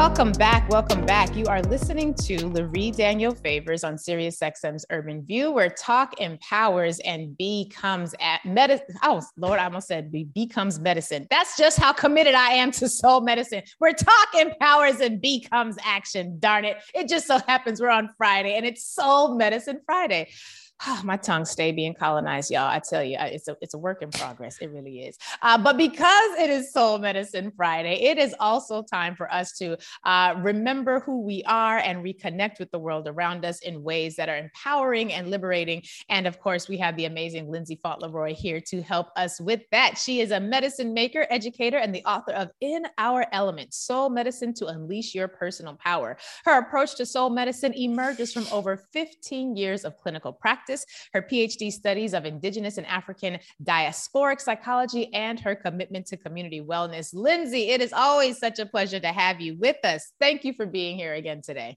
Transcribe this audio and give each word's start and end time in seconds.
Welcome 0.00 0.32
back. 0.32 0.66
Welcome 0.70 1.04
back. 1.04 1.36
You 1.36 1.44
are 1.44 1.60
listening 1.60 2.14
to 2.14 2.38
Lurie 2.38 2.96
Daniel 2.96 3.34
Favors 3.34 3.84
on 3.84 3.96
SiriusXM's 3.96 4.86
Urban 4.88 5.22
View, 5.26 5.50
where 5.50 5.68
talk 5.68 6.18
empowers 6.18 7.00
and 7.00 7.36
becomes 7.36 8.14
at 8.18 8.42
medicine. 8.46 8.96
Oh, 9.02 9.20
Lord, 9.36 9.60
I 9.60 9.66
almost 9.66 9.88
said 9.88 10.10
be 10.10 10.24
becomes 10.24 10.80
medicine. 10.80 11.26
That's 11.28 11.54
just 11.58 11.78
how 11.78 11.92
committed 11.92 12.34
I 12.34 12.52
am 12.52 12.70
to 12.72 12.88
soul 12.88 13.20
medicine, 13.20 13.62
where 13.76 13.92
talk 13.92 14.28
empowers 14.38 15.00
and 15.00 15.20
becomes 15.20 15.76
action. 15.84 16.38
Darn 16.40 16.64
it. 16.64 16.78
It 16.94 17.06
just 17.06 17.26
so 17.26 17.38
happens 17.46 17.78
we're 17.78 17.90
on 17.90 18.08
Friday 18.16 18.56
and 18.56 18.64
it's 18.64 18.82
Soul 18.82 19.36
Medicine 19.36 19.82
Friday. 19.84 20.30
My 21.04 21.16
tongue 21.16 21.44
stay 21.44 21.72
being 21.72 21.94
colonized, 21.94 22.50
y'all. 22.50 22.68
I 22.68 22.78
tell 22.78 23.02
you, 23.04 23.16
it's 23.20 23.48
a 23.48 23.56
it's 23.60 23.74
a 23.74 23.78
work 23.78 24.02
in 24.02 24.10
progress. 24.10 24.58
It 24.58 24.70
really 24.70 25.00
is. 25.00 25.18
Uh, 25.42 25.58
but 25.58 25.76
because 25.76 26.38
it 26.38 26.50
is 26.50 26.72
Soul 26.72 26.98
Medicine 26.98 27.52
Friday, 27.56 28.02
it 28.02 28.18
is 28.18 28.34
also 28.40 28.82
time 28.82 29.14
for 29.14 29.32
us 29.32 29.52
to 29.58 29.76
uh, 30.04 30.34
remember 30.38 31.00
who 31.00 31.20
we 31.22 31.42
are 31.44 31.78
and 31.78 32.04
reconnect 32.04 32.58
with 32.58 32.70
the 32.70 32.78
world 32.78 33.08
around 33.08 33.44
us 33.44 33.60
in 33.60 33.82
ways 33.82 34.16
that 34.16 34.28
are 34.28 34.36
empowering 34.36 35.12
and 35.12 35.30
liberating. 35.30 35.82
And 36.08 36.26
of 36.26 36.40
course, 36.40 36.68
we 36.68 36.78
have 36.78 36.96
the 36.96 37.04
amazing 37.04 37.50
Lindsay 37.50 37.78
Fauntleroy 37.82 38.34
here 38.34 38.60
to 38.62 38.80
help 38.82 39.08
us 39.16 39.40
with 39.40 39.62
that. 39.72 39.98
She 39.98 40.20
is 40.20 40.30
a 40.30 40.40
medicine 40.40 40.94
maker, 40.94 41.26
educator, 41.30 41.78
and 41.78 41.94
the 41.94 42.04
author 42.04 42.32
of 42.32 42.50
In 42.60 42.86
Our 42.96 43.26
Element: 43.32 43.74
Soul 43.74 44.08
Medicine 44.08 44.54
to 44.54 44.66
Unleash 44.66 45.14
Your 45.14 45.28
Personal 45.28 45.74
Power. 45.74 46.16
Her 46.44 46.58
approach 46.58 46.96
to 46.96 47.06
soul 47.06 47.30
medicine 47.30 47.74
emerges 47.74 48.32
from 48.32 48.46
over 48.52 48.76
15 48.76 49.56
years 49.56 49.84
of 49.84 49.96
clinical 49.98 50.32
practice 50.32 50.69
practice, 50.70 50.86
her 51.12 51.22
PhD 51.22 51.72
studies 51.72 52.14
of 52.14 52.24
Indigenous 52.24 52.78
and 52.78 52.86
African 52.86 53.38
diasporic 53.62 54.40
psychology, 54.40 55.12
and 55.12 55.38
her 55.40 55.54
commitment 55.54 56.06
to 56.06 56.16
community 56.16 56.60
wellness. 56.60 57.10
Lindsay, 57.12 57.70
it 57.70 57.80
is 57.80 57.92
always 57.92 58.38
such 58.38 58.58
a 58.58 58.66
pleasure 58.66 59.00
to 59.00 59.08
have 59.08 59.40
you 59.40 59.56
with 59.58 59.84
us. 59.84 60.12
Thank 60.20 60.44
you 60.44 60.52
for 60.52 60.66
being 60.66 60.96
here 60.96 61.14
again 61.14 61.42
today. 61.42 61.76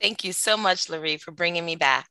Thank 0.00 0.24
you 0.24 0.32
so 0.32 0.56
much, 0.56 0.88
Lurie, 0.88 1.20
for 1.20 1.30
bringing 1.30 1.64
me 1.64 1.76
back. 1.76 2.08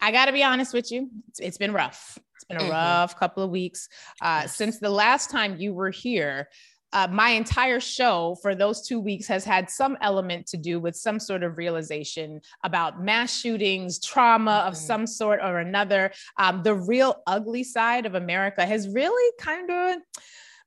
I 0.00 0.10
got 0.10 0.26
to 0.26 0.32
be 0.32 0.42
honest 0.42 0.74
with 0.74 0.90
you, 0.90 1.08
it's, 1.38 1.56
been 1.56 1.72
rough. 1.72 2.18
It's 2.34 2.44
been 2.44 2.56
a 2.56 2.60
mm-hmm. 2.60 2.70
rough 2.70 3.18
couple 3.18 3.44
of 3.44 3.50
weeks. 3.50 3.88
Uh, 4.20 4.46
since 4.48 4.80
the 4.80 4.90
last 4.90 5.30
time 5.30 5.56
you 5.58 5.72
were 5.72 5.90
here, 5.90 6.48
uh, 6.94 7.08
my 7.10 7.30
entire 7.30 7.80
show 7.80 8.36
for 8.40 8.54
those 8.54 8.86
two 8.86 9.00
weeks 9.00 9.26
has 9.26 9.44
had 9.44 9.68
some 9.68 9.98
element 10.00 10.46
to 10.46 10.56
do 10.56 10.78
with 10.78 10.96
some 10.96 11.18
sort 11.18 11.42
of 11.42 11.58
realization 11.58 12.40
about 12.62 13.02
mass 13.02 13.36
shootings, 13.36 13.98
trauma 13.98 14.50
mm-hmm. 14.52 14.68
of 14.68 14.76
some 14.76 15.06
sort 15.06 15.40
or 15.42 15.58
another. 15.58 16.12
Um, 16.38 16.62
the 16.62 16.74
real 16.74 17.22
ugly 17.26 17.64
side 17.64 18.06
of 18.06 18.14
America 18.14 18.64
has 18.64 18.88
really 18.88 19.32
kind 19.38 19.70
of 19.70 19.96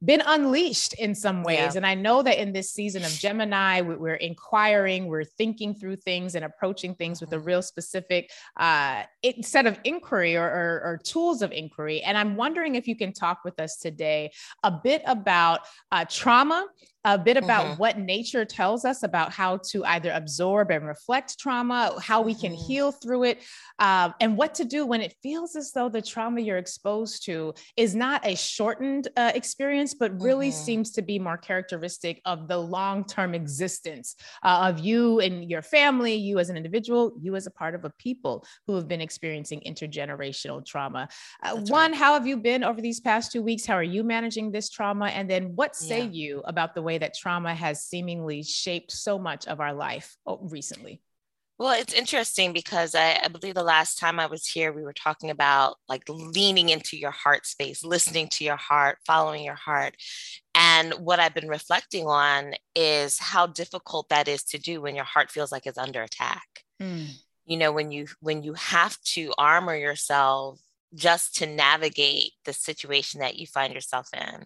been 0.04 0.22
unleashed 0.26 0.94
in 0.94 1.16
some 1.16 1.44
ways. 1.44 1.58
Yeah. 1.58 1.78
And 1.78 1.86
I 1.86 1.96
know 1.96 2.22
that 2.22 2.40
in 2.40 2.54
this 2.54 2.72
season 2.72 3.04
of 3.04 3.12
Gemini, 3.12 3.82
we're 3.82 4.16
inquiring, 4.16 5.08
we're 5.08 5.24
thinking 5.24 5.74
through 5.74 5.96
things 5.98 6.36
and 6.36 6.46
approaching 6.46 6.94
things 6.94 7.20
with 7.20 7.34
a 7.34 7.38
mm-hmm. 7.38 7.46
real 7.46 7.62
specific 7.62 8.32
uh, 8.58 9.04
set 9.42 9.66
of 9.66 9.80
inquiry 9.84 10.36
or, 10.36 10.46
or, 10.46 10.82
or, 10.84 11.00
tools 11.04 11.42
of 11.42 11.52
inquiry. 11.52 12.02
And 12.02 12.18
I'm 12.18 12.36
wondering 12.36 12.76
if 12.76 12.88
you 12.88 12.96
can 12.96 13.12
talk 13.12 13.40
with 13.44 13.60
us 13.60 13.78
today 13.78 14.32
a 14.64 14.72
bit 14.72 15.02
about 15.06 15.62
uh, 15.92 16.06
trauma 16.10 16.68
a 17.14 17.18
bit 17.18 17.38
about 17.38 17.66
mm-hmm. 17.66 17.78
what 17.78 17.98
nature 17.98 18.44
tells 18.44 18.84
us 18.84 19.04
about 19.04 19.32
how 19.32 19.58
to 19.58 19.86
either 19.86 20.12
absorb 20.12 20.72
and 20.72 20.86
reflect 20.86 21.40
trauma, 21.40 21.94
how 22.02 22.22
we 22.22 22.36
can 22.36 22.52
mm-hmm. 22.52 22.68
heal 22.68 22.92
through 22.92 23.24
it, 23.24 23.42
um, 23.80 24.14
and 24.20 24.36
what 24.36 24.54
to 24.56 24.66
do 24.66 24.86
when 24.86 25.02
it 25.02 25.16
feels 25.24 25.56
as 25.56 25.72
though 25.72 25.88
the 25.88 26.02
trauma 26.02 26.42
you're 26.42 26.58
exposed 26.58 27.24
to 27.26 27.54
is 27.78 27.96
not 27.96 28.26
a 28.26 28.36
shortened 28.36 29.08
uh, 29.16 29.32
experience, 29.36 29.87
but 29.94 30.20
really 30.22 30.50
mm-hmm. 30.50 30.66
seems 30.66 30.92
to 30.92 31.02
be 31.02 31.20
more 31.20 31.38
characteristic 31.38 32.22
of 32.26 32.48
the 32.48 32.58
long 32.58 33.04
term 33.06 33.34
existence 33.34 34.16
uh, 34.44 34.70
of 34.70 34.80
you 34.80 35.20
and 35.20 35.50
your 35.50 35.62
family, 35.62 36.16
you 36.16 36.40
as 36.40 36.50
an 36.50 36.58
individual, 36.58 37.14
you 37.20 37.36
as 37.36 37.48
a 37.48 37.52
part 37.52 37.76
of 37.76 37.86
a 37.86 37.90
people 37.98 38.46
who 38.66 38.76
have 38.76 38.88
been 38.88 39.02
experiencing 39.02 39.62
intergenerational 39.66 40.66
trauma. 40.66 41.08
Uh, 41.44 41.58
one, 41.68 41.92
right. 41.92 42.00
how 42.00 42.14
have 42.14 42.28
you 42.28 42.38
been 42.38 42.64
over 42.64 42.82
these 42.82 43.00
past 43.00 43.32
two 43.32 43.42
weeks? 43.42 43.66
How 43.66 43.76
are 43.76 43.84
you 43.84 44.04
managing 44.04 44.52
this 44.52 44.70
trauma? 44.70 45.08
And 45.08 45.30
then 45.30 45.56
what 45.56 45.76
say 45.76 46.02
yeah. 46.02 46.12
you 46.12 46.42
about 46.46 46.76
the 46.76 46.82
way 46.82 46.98
that 46.98 47.16
trauma 47.16 47.54
has 47.54 47.84
seemingly 47.84 48.44
shaped 48.44 48.92
so 48.92 49.18
much 49.18 49.48
of 49.48 49.60
our 49.60 49.74
life 49.74 50.18
oh, 50.26 50.40
recently? 50.42 51.02
Well, 51.60 51.80
it's 51.80 51.94
interesting 51.94 52.54
because 52.54 52.94
I, 52.94 53.20
I, 53.24 53.30
believe 53.30 53.56
the 53.56 53.64
last 53.64 53.98
time 53.98 54.20
I 54.20 54.28
was 54.28 54.46
here, 54.46 54.72
we 54.72 54.84
were 54.84 54.94
talking 54.94 55.32
about 55.32 55.78
like 55.90 56.04
leaning 56.08 56.70
into 56.70 56.98
your 56.98 57.12
heart 57.12 57.48
space, 57.48 57.84
listening 57.84 58.28
to 58.34 58.44
your 58.44 58.58
heart, 58.58 59.00
following 59.08 59.44
your 59.44 59.56
heart. 59.56 59.96
And 60.54 60.94
what 60.94 61.20
I've 61.20 61.34
been 61.34 61.48
reflecting 61.48 62.06
on 62.06 62.54
is 62.76 63.18
how 63.18 63.48
difficult 63.48 64.10
that 64.10 64.28
is 64.28 64.44
to 64.46 64.60
do 64.60 64.82
when 64.82 64.96
your 64.96 65.06
heart 65.06 65.32
feels 65.32 65.52
like 65.52 65.66
it's 65.66 65.80
under 65.80 66.04
attack. 66.04 66.48
Mm. 66.80 67.08
You 67.48 67.58
know, 67.58 67.72
when 67.72 67.92
you 67.92 68.08
when 68.20 68.44
you 68.44 68.54
have 68.54 69.00
to 69.14 69.34
armor 69.38 69.76
yourself 69.76 70.60
just 70.94 71.36
to 71.38 71.48
navigate 71.48 72.34
the 72.46 72.54
situation 72.54 73.20
that 73.20 73.38
you 73.38 73.48
find 73.48 73.74
yourself 73.74 74.10
in. 74.14 74.46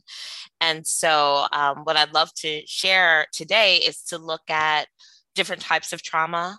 And 0.60 0.88
so, 0.88 1.46
um, 1.52 1.80
what 1.84 1.98
I'd 1.98 2.14
love 2.14 2.34
to 2.36 2.62
share 2.66 3.28
today 3.34 3.78
is 3.78 4.02
to 4.04 4.18
look 4.18 4.50
at 4.50 4.88
different 5.36 5.62
types 5.62 5.94
of 5.94 6.02
trauma. 6.02 6.58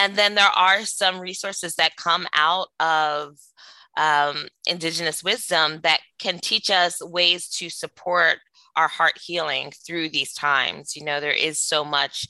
And 0.00 0.16
then 0.16 0.34
there 0.34 0.46
are 0.46 0.86
some 0.86 1.20
resources 1.20 1.74
that 1.74 1.96
come 1.96 2.26
out 2.32 2.68
of 2.80 3.36
um, 3.98 4.48
Indigenous 4.66 5.22
wisdom 5.22 5.80
that 5.82 6.00
can 6.18 6.38
teach 6.38 6.70
us 6.70 7.04
ways 7.04 7.50
to 7.58 7.68
support 7.68 8.38
our 8.76 8.88
heart 8.88 9.18
healing 9.22 9.72
through 9.86 10.08
these 10.08 10.32
times. 10.32 10.96
You 10.96 11.04
know, 11.04 11.20
there 11.20 11.32
is 11.32 11.60
so 11.60 11.84
much 11.84 12.26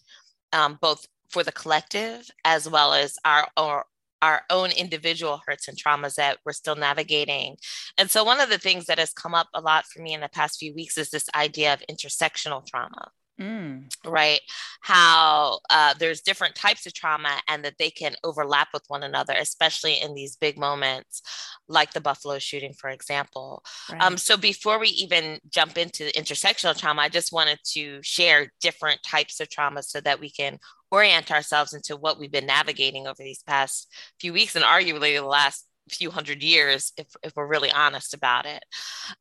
um, 0.52 0.78
both 0.80 1.06
for 1.28 1.44
the 1.44 1.52
collective 1.52 2.28
as 2.44 2.68
well 2.68 2.92
as 2.92 3.16
our, 3.24 3.46
our 3.56 3.84
our 4.22 4.42
own 4.50 4.70
individual 4.72 5.40
hurts 5.46 5.66
and 5.66 5.78
traumas 5.78 6.16
that 6.16 6.36
we're 6.44 6.52
still 6.52 6.76
navigating. 6.76 7.56
And 7.96 8.10
so, 8.10 8.22
one 8.22 8.40
of 8.40 8.50
the 8.50 8.58
things 8.58 8.84
that 8.86 8.98
has 8.98 9.14
come 9.14 9.34
up 9.34 9.48
a 9.54 9.62
lot 9.62 9.86
for 9.86 10.02
me 10.02 10.12
in 10.12 10.20
the 10.20 10.28
past 10.28 10.58
few 10.58 10.74
weeks 10.74 10.98
is 10.98 11.08
this 11.08 11.28
idea 11.34 11.72
of 11.72 11.82
intersectional 11.88 12.66
trauma. 12.66 13.12
Mm. 13.40 13.90
Right. 14.04 14.40
How 14.82 15.60
uh, 15.70 15.94
there's 15.98 16.20
different 16.20 16.54
types 16.54 16.86
of 16.86 16.92
trauma 16.92 17.40
and 17.48 17.64
that 17.64 17.78
they 17.78 17.90
can 17.90 18.14
overlap 18.22 18.68
with 18.74 18.84
one 18.88 19.02
another, 19.02 19.34
especially 19.38 20.00
in 20.00 20.14
these 20.14 20.36
big 20.36 20.58
moments 20.58 21.22
like 21.66 21.92
the 21.92 22.00
Buffalo 22.02 22.38
shooting, 22.38 22.74
for 22.74 22.90
example. 22.90 23.62
Right. 23.90 24.02
Um, 24.02 24.18
so, 24.18 24.36
before 24.36 24.78
we 24.78 24.88
even 24.88 25.38
jump 25.50 25.78
into 25.78 26.04
the 26.04 26.12
intersectional 26.12 26.78
trauma, 26.78 27.02
I 27.02 27.08
just 27.08 27.32
wanted 27.32 27.58
to 27.72 28.00
share 28.02 28.52
different 28.60 29.02
types 29.02 29.40
of 29.40 29.48
trauma 29.48 29.82
so 29.82 30.00
that 30.02 30.20
we 30.20 30.30
can 30.30 30.58
orient 30.90 31.30
ourselves 31.30 31.72
into 31.72 31.96
what 31.96 32.18
we've 32.18 32.32
been 32.32 32.46
navigating 32.46 33.06
over 33.06 33.22
these 33.22 33.42
past 33.42 33.90
few 34.18 34.32
weeks 34.32 34.54
and 34.56 34.64
arguably 34.64 35.14
the 35.14 35.24
last 35.24 35.66
few 35.88 36.10
hundred 36.10 36.42
years 36.42 36.92
if, 36.96 37.06
if 37.22 37.32
we're 37.34 37.46
really 37.46 37.70
honest 37.70 38.14
about 38.14 38.46
it 38.46 38.64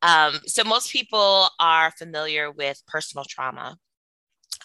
um, 0.02 0.34
so 0.46 0.64
most 0.64 0.92
people 0.92 1.48
are 1.60 1.92
familiar 1.92 2.52
with 2.52 2.82
personal 2.88 3.26
trauma 3.28 3.76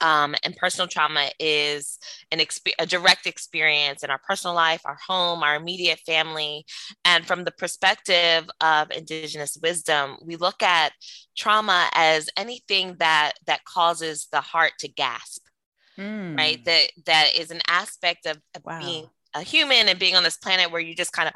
um, 0.04 0.34
and 0.44 0.54
personal 0.56 0.86
trauma 0.86 1.30
is 1.40 1.98
an 2.30 2.38
exp- 2.38 2.74
a 2.78 2.84
direct 2.84 3.26
experience 3.26 4.04
in 4.04 4.10
our 4.10 4.20
personal 4.28 4.54
life, 4.54 4.82
our 4.84 4.98
home, 5.06 5.42
our 5.42 5.56
immediate 5.56 6.00
family. 6.00 6.66
And 7.04 7.26
from 7.26 7.44
the 7.44 7.52
perspective 7.52 8.48
of 8.60 8.90
Indigenous 8.90 9.56
wisdom, 9.62 10.18
we 10.22 10.36
look 10.36 10.62
at 10.62 10.92
trauma 11.36 11.88
as 11.94 12.28
anything 12.36 12.96
that 12.98 13.32
that 13.46 13.64
causes 13.64 14.28
the 14.30 14.40
heart 14.42 14.72
to 14.80 14.88
gasp 14.88 15.44
mm. 15.98 16.36
right? 16.36 16.64
That 16.64 16.90
that 17.06 17.30
is 17.36 17.50
an 17.50 17.60
aspect 17.68 18.26
of, 18.26 18.38
of 18.54 18.64
wow. 18.64 18.80
being 18.80 19.06
a 19.34 19.42
human 19.42 19.88
and 19.88 19.98
being 19.98 20.16
on 20.16 20.22
this 20.22 20.36
planet 20.36 20.70
where 20.70 20.80
you 20.80 20.94
just 20.94 21.12
kind 21.12 21.28
of 21.28 21.34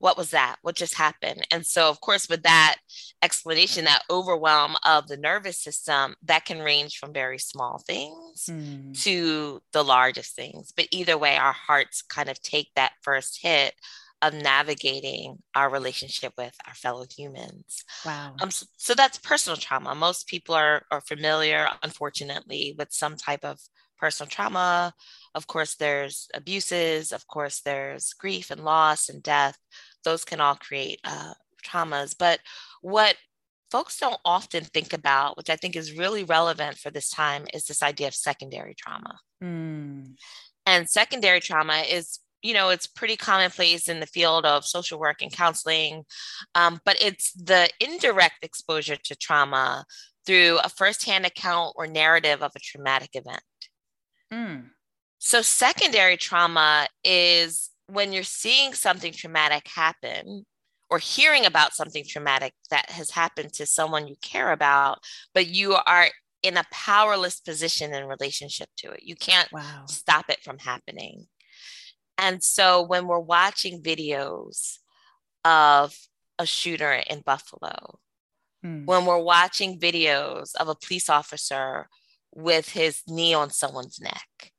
what 0.00 0.16
was 0.16 0.30
that? 0.30 0.56
What 0.62 0.76
just 0.76 0.94
happened? 0.94 1.46
And 1.52 1.64
so, 1.64 1.88
of 1.88 2.00
course, 2.00 2.28
with 2.28 2.42
that 2.42 2.76
explanation, 3.22 3.84
that 3.84 4.02
overwhelm 4.10 4.76
of 4.84 5.06
the 5.06 5.18
nervous 5.18 5.58
system, 5.58 6.16
that 6.24 6.46
can 6.46 6.60
range 6.60 6.96
from 6.96 7.12
very 7.12 7.38
small 7.38 7.82
things 7.86 8.46
mm. 8.50 9.00
to 9.02 9.60
the 9.72 9.84
largest 9.84 10.34
things. 10.34 10.72
But 10.74 10.88
either 10.90 11.18
way, 11.18 11.36
our 11.36 11.52
hearts 11.52 12.02
kind 12.02 12.30
of 12.30 12.40
take 12.40 12.70
that 12.76 12.92
first 13.02 13.40
hit 13.42 13.74
of 14.22 14.34
navigating 14.34 15.38
our 15.54 15.70
relationship 15.70 16.32
with 16.36 16.54
our 16.66 16.74
fellow 16.74 17.04
humans. 17.16 17.84
Wow. 18.04 18.34
Um, 18.40 18.50
so, 18.50 18.66
so 18.76 18.94
that's 18.94 19.18
personal 19.18 19.56
trauma. 19.56 19.94
Most 19.94 20.26
people 20.26 20.54
are, 20.54 20.82
are 20.90 21.00
familiar, 21.02 21.68
unfortunately, 21.82 22.74
with 22.78 22.92
some 22.92 23.16
type 23.16 23.44
of 23.44 23.58
personal 23.98 24.28
trauma. 24.28 24.94
Of 25.34 25.46
course, 25.46 25.76
there's 25.76 26.28
abuses. 26.34 27.12
Of 27.12 27.26
course, 27.28 27.60
there's 27.60 28.14
grief 28.14 28.50
and 28.50 28.64
loss 28.64 29.08
and 29.08 29.22
death. 29.22 29.56
Those 30.04 30.24
can 30.24 30.40
all 30.40 30.56
create 30.56 31.00
uh, 31.04 31.34
traumas. 31.64 32.14
But 32.18 32.40
what 32.82 33.16
folks 33.70 33.98
don't 33.98 34.20
often 34.24 34.64
think 34.64 34.92
about, 34.92 35.36
which 35.36 35.50
I 35.50 35.56
think 35.56 35.76
is 35.76 35.96
really 35.96 36.24
relevant 36.24 36.78
for 36.78 36.90
this 36.90 37.08
time, 37.08 37.46
is 37.54 37.64
this 37.64 37.82
idea 37.82 38.08
of 38.08 38.14
secondary 38.14 38.74
trauma. 38.74 39.18
Mm. 39.42 40.14
And 40.66 40.88
secondary 40.88 41.40
trauma 41.40 41.84
is, 41.88 42.18
you 42.42 42.54
know, 42.54 42.70
it's 42.70 42.86
pretty 42.86 43.16
commonplace 43.16 43.88
in 43.88 44.00
the 44.00 44.06
field 44.06 44.44
of 44.44 44.64
social 44.64 44.98
work 44.98 45.22
and 45.22 45.32
counseling, 45.32 46.04
um, 46.54 46.80
but 46.84 47.00
it's 47.00 47.32
the 47.32 47.68
indirect 47.80 48.42
exposure 48.42 48.96
to 48.96 49.16
trauma 49.16 49.84
through 50.26 50.58
a 50.62 50.68
firsthand 50.68 51.26
account 51.26 51.74
or 51.76 51.86
narrative 51.86 52.42
of 52.42 52.52
a 52.54 52.60
traumatic 52.60 53.10
event. 53.14 53.42
Mm. 54.32 54.70
So, 55.18 55.42
secondary 55.42 56.16
trauma 56.16 56.88
is 57.04 57.70
when 57.92 58.12
you're 58.12 58.22
seeing 58.22 58.74
something 58.74 59.12
traumatic 59.12 59.68
happen 59.68 60.44
or 60.90 60.98
hearing 60.98 61.46
about 61.46 61.74
something 61.74 62.04
traumatic 62.06 62.52
that 62.70 62.90
has 62.90 63.10
happened 63.10 63.52
to 63.54 63.66
someone 63.66 64.08
you 64.08 64.16
care 64.22 64.52
about, 64.52 64.98
but 65.34 65.46
you 65.46 65.74
are 65.86 66.08
in 66.42 66.56
a 66.56 66.64
powerless 66.72 67.40
position 67.40 67.92
in 67.92 68.06
relationship 68.06 68.68
to 68.78 68.90
it. 68.90 69.02
You 69.02 69.14
can't 69.14 69.50
wow. 69.52 69.84
stop 69.86 70.26
it 70.28 70.40
from 70.42 70.58
happening. 70.58 71.26
And 72.18 72.42
so 72.42 72.82
when 72.82 73.06
we're 73.06 73.18
watching 73.18 73.82
videos 73.82 74.78
of 75.44 75.96
a 76.38 76.46
shooter 76.46 76.92
in 76.92 77.20
Buffalo, 77.20 77.98
hmm. 78.62 78.84
when 78.84 79.04
we're 79.04 79.22
watching 79.22 79.78
videos 79.78 80.54
of 80.56 80.68
a 80.68 80.74
police 80.74 81.08
officer 81.08 81.88
with 82.34 82.70
his 82.70 83.02
knee 83.06 83.34
on 83.34 83.50
someone's 83.50 84.00
neck, 84.00 84.49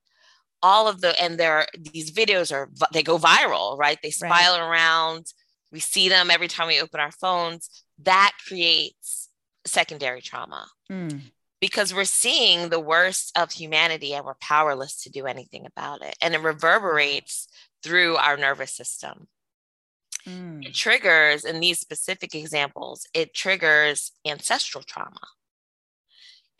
all 0.63 0.87
of 0.87 1.01
the 1.01 1.19
and 1.21 1.39
there 1.39 1.67
these 1.77 2.11
videos 2.11 2.51
are 2.51 2.69
they 2.93 3.03
go 3.03 3.17
viral, 3.17 3.77
right? 3.77 3.97
They 4.01 4.11
spiral 4.11 4.59
right. 4.59 4.69
around 4.69 5.25
we 5.71 5.79
see 5.79 6.09
them 6.09 6.29
every 6.29 6.47
time 6.47 6.67
we 6.67 6.81
open 6.81 6.99
our 6.99 7.11
phones, 7.11 7.69
that 7.99 8.33
creates 8.47 9.29
secondary 9.65 10.21
trauma. 10.21 10.67
Mm. 10.91 11.21
Because 11.59 11.93
we're 11.93 12.05
seeing 12.05 12.69
the 12.69 12.79
worst 12.79 13.37
of 13.37 13.51
humanity 13.51 14.13
and 14.13 14.25
we're 14.25 14.33
powerless 14.35 15.03
to 15.03 15.11
do 15.11 15.27
anything 15.27 15.65
about 15.65 16.01
it. 16.01 16.15
And 16.19 16.33
it 16.33 16.41
reverberates 16.41 17.47
through 17.83 18.17
our 18.17 18.35
nervous 18.35 18.71
system. 18.71 19.27
Mm. 20.27 20.65
It 20.65 20.73
triggers, 20.73 21.45
in 21.45 21.59
these 21.59 21.79
specific 21.79 22.33
examples, 22.33 23.07
it 23.13 23.33
triggers 23.35 24.11
ancestral 24.25 24.83
trauma. 24.83 25.21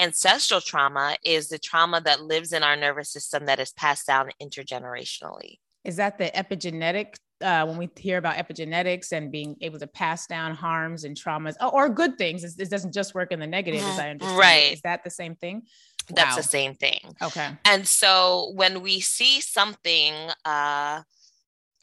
Ancestral 0.02 0.62
trauma 0.62 1.16
is 1.24 1.48
the 1.48 1.60
trauma 1.60 2.02
that 2.02 2.24
lives 2.24 2.52
in 2.52 2.64
our 2.64 2.76
nervous 2.76 3.12
system 3.12 3.46
that 3.46 3.60
is 3.60 3.72
passed 3.72 4.08
down 4.08 4.32
intergenerationally. 4.42 5.60
Is 5.84 5.96
that 5.98 6.18
the 6.18 6.32
epigenetic 6.32 7.16
uh, 7.42 7.66
when 7.66 7.78
we 7.78 7.90
hear 7.96 8.18
about 8.18 8.36
epigenetics 8.36 9.12
and 9.12 9.32
being 9.32 9.56
able 9.62 9.80
to 9.80 9.88
pass 9.88 10.28
down 10.28 10.54
harms 10.54 11.04
and 11.04 11.18
traumas 11.18 11.56
or, 11.60 11.74
or 11.74 11.90
good 11.90 12.18
things, 12.18 12.44
it, 12.44 12.70
doesn't 12.70 12.94
just 12.94 13.16
work 13.16 13.32
in 13.32 13.40
the 13.40 13.48
negative, 13.48 13.82
as 13.82 14.00
I 14.00 14.04
mm-hmm. 14.04 14.12
understand. 14.12 14.40
Right. 14.40 14.74
Is 14.74 14.82
that 14.82 15.04
the 15.04 15.10
same 15.10 15.36
thing? 15.36 15.64
That's 16.10 16.32
wow. 16.32 16.36
the 16.36 16.44
same 16.44 16.76
thing. 16.76 17.00
Okay. 17.22 17.50
And 17.66 17.88
so 17.88 18.52
when 18.56 18.82
we 18.82 19.00
see 19.00 19.42
something, 19.42 20.14
uh, 20.46 21.02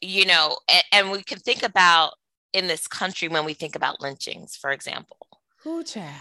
you 0.01 0.25
know, 0.25 0.57
and, 0.71 0.83
and 0.91 1.11
we 1.11 1.23
can 1.23 1.39
think 1.39 1.63
about 1.63 2.13
in 2.53 2.67
this 2.67 2.87
country 2.87 3.27
when 3.27 3.45
we 3.45 3.53
think 3.53 3.75
about 3.75 4.01
lynchings, 4.01 4.55
for 4.55 4.71
example. 4.71 5.17
Who 5.63 5.83
child? 5.83 6.15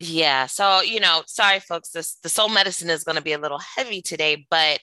Yeah. 0.00 0.46
So, 0.46 0.80
you 0.80 1.00
know, 1.00 1.22
sorry, 1.26 1.60
folks, 1.60 1.90
this 1.90 2.16
the 2.22 2.28
soul 2.28 2.48
medicine 2.48 2.90
is 2.90 3.04
going 3.04 3.16
to 3.16 3.22
be 3.22 3.32
a 3.32 3.38
little 3.38 3.58
heavy 3.58 4.00
today, 4.00 4.46
but 4.48 4.80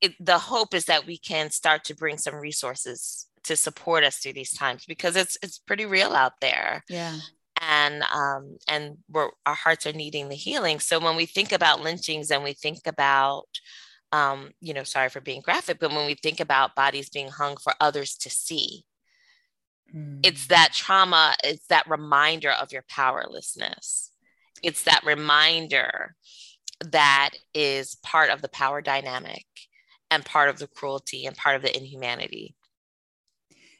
it, 0.00 0.14
the 0.18 0.38
hope 0.38 0.74
is 0.74 0.86
that 0.86 1.06
we 1.06 1.18
can 1.18 1.50
start 1.50 1.84
to 1.84 1.94
bring 1.94 2.16
some 2.16 2.34
resources 2.34 3.26
to 3.44 3.56
support 3.56 4.04
us 4.04 4.16
through 4.16 4.32
these 4.32 4.52
times 4.52 4.84
because 4.86 5.16
it's 5.16 5.36
it's 5.42 5.58
pretty 5.58 5.84
real 5.86 6.12
out 6.12 6.32
there. 6.40 6.82
Yeah. 6.88 7.18
And 7.60 8.02
um, 8.04 8.56
and 8.66 8.96
we're, 9.10 9.28
our 9.44 9.54
hearts 9.54 9.86
are 9.86 9.92
needing 9.92 10.30
the 10.30 10.34
healing. 10.34 10.80
So 10.80 10.98
when 10.98 11.16
we 11.16 11.26
think 11.26 11.52
about 11.52 11.82
lynchings 11.82 12.30
and 12.30 12.42
we 12.42 12.54
think 12.54 12.86
about, 12.86 13.48
um, 14.12 14.52
you 14.60 14.72
know, 14.72 14.84
sorry 14.84 15.10
for 15.10 15.20
being 15.20 15.42
graphic, 15.42 15.78
but 15.78 15.92
when 15.92 16.06
we 16.06 16.14
think 16.14 16.40
about 16.40 16.74
bodies 16.74 17.10
being 17.10 17.28
hung 17.28 17.58
for 17.58 17.74
others 17.78 18.16
to 18.16 18.30
see, 18.30 18.84
mm. 19.94 20.20
it's 20.22 20.46
that 20.46 20.72
trauma. 20.72 21.36
It's 21.44 21.66
that 21.66 21.90
reminder 21.90 22.50
of 22.50 22.72
your 22.72 22.84
powerlessness. 22.88 24.09
It's 24.62 24.84
that 24.84 25.02
reminder 25.04 26.14
that 26.80 27.30
is 27.54 27.96
part 27.96 28.30
of 28.30 28.42
the 28.42 28.48
power 28.48 28.80
dynamic 28.80 29.44
and 30.10 30.24
part 30.24 30.48
of 30.48 30.58
the 30.58 30.66
cruelty 30.66 31.26
and 31.26 31.36
part 31.36 31.56
of 31.56 31.62
the 31.62 31.76
inhumanity. 31.76 32.54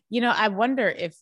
You 0.08 0.20
know, 0.20 0.32
I 0.34 0.48
wonder 0.48 0.88
if 0.88 1.16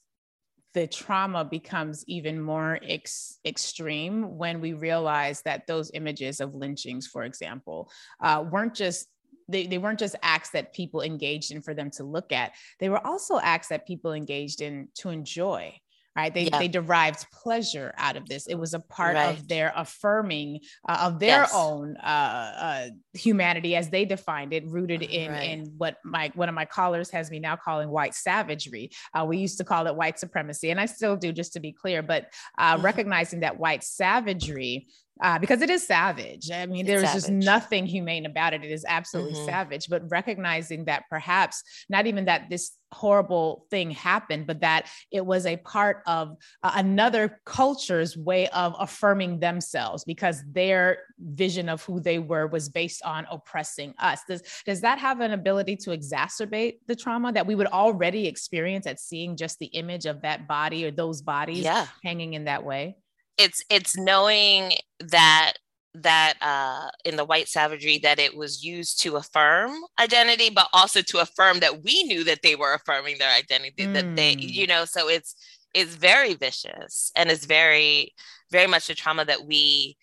the 0.74 0.86
trauma 0.86 1.44
becomes 1.44 2.04
even 2.06 2.40
more 2.40 2.78
ex- 2.82 3.38
extreme 3.44 4.36
when 4.36 4.60
we 4.60 4.74
realize 4.74 5.42
that 5.42 5.66
those 5.66 5.90
images 5.94 6.40
of 6.40 6.54
lynchings, 6.54 7.06
for 7.06 7.24
example, 7.24 7.90
uh, 8.22 8.44
weren't 8.50 8.74
just 8.74 9.08
they, 9.50 9.66
they 9.66 9.78
weren't 9.78 9.98
just 9.98 10.14
acts 10.22 10.50
that 10.50 10.74
people 10.74 11.00
engaged 11.00 11.52
in 11.52 11.62
for 11.62 11.72
them 11.72 11.90
to 11.90 12.04
look 12.04 12.32
at 12.32 12.52
they 12.80 12.90
were 12.90 13.04
also 13.06 13.40
acts 13.40 13.68
that 13.68 13.86
people 13.86 14.12
engaged 14.12 14.60
in 14.60 14.88
to 14.94 15.08
enjoy 15.08 15.74
right 16.18 16.34
they, 16.34 16.44
yeah. 16.44 16.58
they 16.58 16.68
derived 16.68 17.24
pleasure 17.32 17.94
out 17.96 18.16
of 18.16 18.28
this 18.28 18.46
it 18.46 18.56
was 18.56 18.74
a 18.74 18.80
part 18.80 19.14
right. 19.14 19.30
of 19.30 19.46
their 19.48 19.72
affirming 19.76 20.60
uh, 20.88 20.98
of 21.02 21.18
their 21.18 21.42
yes. 21.42 21.52
own 21.54 21.96
uh, 21.98 22.52
uh, 22.58 22.86
humanity 23.14 23.76
as 23.76 23.88
they 23.88 24.04
defined 24.04 24.52
it 24.52 24.66
rooted 24.66 25.02
in 25.02 25.30
right. 25.30 25.50
in 25.50 25.72
what 25.78 25.96
my 26.04 26.30
one 26.34 26.48
of 26.48 26.54
my 26.54 26.64
callers 26.64 27.10
has 27.10 27.30
me 27.30 27.38
now 27.38 27.56
calling 27.56 27.88
white 27.88 28.14
savagery 28.14 28.90
uh, 29.14 29.24
we 29.24 29.38
used 29.38 29.58
to 29.58 29.64
call 29.64 29.86
it 29.86 29.94
white 29.94 30.18
supremacy 30.18 30.70
and 30.70 30.80
i 30.80 30.86
still 30.86 31.16
do 31.16 31.32
just 31.32 31.52
to 31.52 31.60
be 31.60 31.72
clear 31.72 32.02
but 32.02 32.32
uh, 32.58 32.74
mm-hmm. 32.74 32.84
recognizing 32.84 33.40
that 33.40 33.58
white 33.58 33.84
savagery 33.84 34.88
uh, 35.20 35.38
because 35.38 35.62
it 35.62 35.70
is 35.70 35.86
savage. 35.86 36.50
I 36.50 36.66
mean, 36.66 36.86
there 36.86 37.02
is 37.02 37.12
just 37.12 37.30
nothing 37.30 37.86
humane 37.86 38.26
about 38.26 38.54
it. 38.54 38.64
It 38.64 38.70
is 38.70 38.84
absolutely 38.86 39.34
mm-hmm. 39.34 39.46
savage. 39.46 39.88
But 39.88 40.10
recognizing 40.10 40.84
that 40.84 41.04
perhaps 41.10 41.62
not 41.88 42.06
even 42.06 42.26
that 42.26 42.48
this 42.50 42.72
horrible 42.92 43.66
thing 43.70 43.90
happened, 43.90 44.46
but 44.46 44.60
that 44.60 44.88
it 45.10 45.24
was 45.24 45.44
a 45.44 45.56
part 45.58 46.02
of 46.06 46.36
uh, 46.62 46.72
another 46.74 47.40
culture's 47.44 48.16
way 48.16 48.48
of 48.48 48.74
affirming 48.78 49.40
themselves 49.40 50.04
because 50.04 50.42
their 50.52 50.98
vision 51.18 51.68
of 51.68 51.82
who 51.82 52.00
they 52.00 52.18
were 52.18 52.46
was 52.46 52.68
based 52.68 53.02
on 53.02 53.26
oppressing 53.30 53.94
us. 53.98 54.20
Does, 54.26 54.42
does 54.64 54.80
that 54.82 54.98
have 54.98 55.20
an 55.20 55.32
ability 55.32 55.76
to 55.76 55.90
exacerbate 55.90 56.78
the 56.86 56.96
trauma 56.96 57.32
that 57.32 57.46
we 57.46 57.54
would 57.54 57.66
already 57.66 58.26
experience 58.26 58.86
at 58.86 59.00
seeing 59.00 59.36
just 59.36 59.58
the 59.58 59.66
image 59.66 60.06
of 60.06 60.22
that 60.22 60.48
body 60.48 60.84
or 60.86 60.90
those 60.90 61.22
bodies 61.22 61.60
yeah. 61.64 61.86
hanging 62.02 62.34
in 62.34 62.44
that 62.44 62.64
way? 62.64 62.96
It's 63.38 63.64
it's 63.70 63.96
knowing 63.96 64.72
that 65.00 65.54
that 65.94 66.34
uh, 66.40 66.90
in 67.04 67.16
the 67.16 67.24
white 67.24 67.48
savagery 67.48 67.98
that 67.98 68.18
it 68.18 68.36
was 68.36 68.64
used 68.64 69.00
to 69.02 69.16
affirm 69.16 69.72
identity 70.00 70.50
but 70.50 70.68
also 70.72 71.00
to 71.02 71.18
affirm 71.18 71.60
that 71.60 71.82
we 71.82 72.02
knew 72.04 72.24
that 72.24 72.42
they 72.42 72.54
were 72.54 72.74
affirming 72.74 73.16
their 73.18 73.34
identity 73.34 73.86
mm. 73.86 73.94
that 73.94 74.16
they 74.16 74.32
you 74.38 74.66
mm. 74.66 74.68
know 74.68 74.84
so 74.84 75.08
it's 75.08 75.34
it's 75.74 75.94
very 75.94 76.34
vicious 76.34 77.10
and 77.16 77.30
it's 77.30 77.46
very 77.46 78.12
very 78.50 78.66
much 78.66 78.90
a 78.90 78.94
trauma 78.94 79.24
that 79.24 79.46
we 79.46 79.96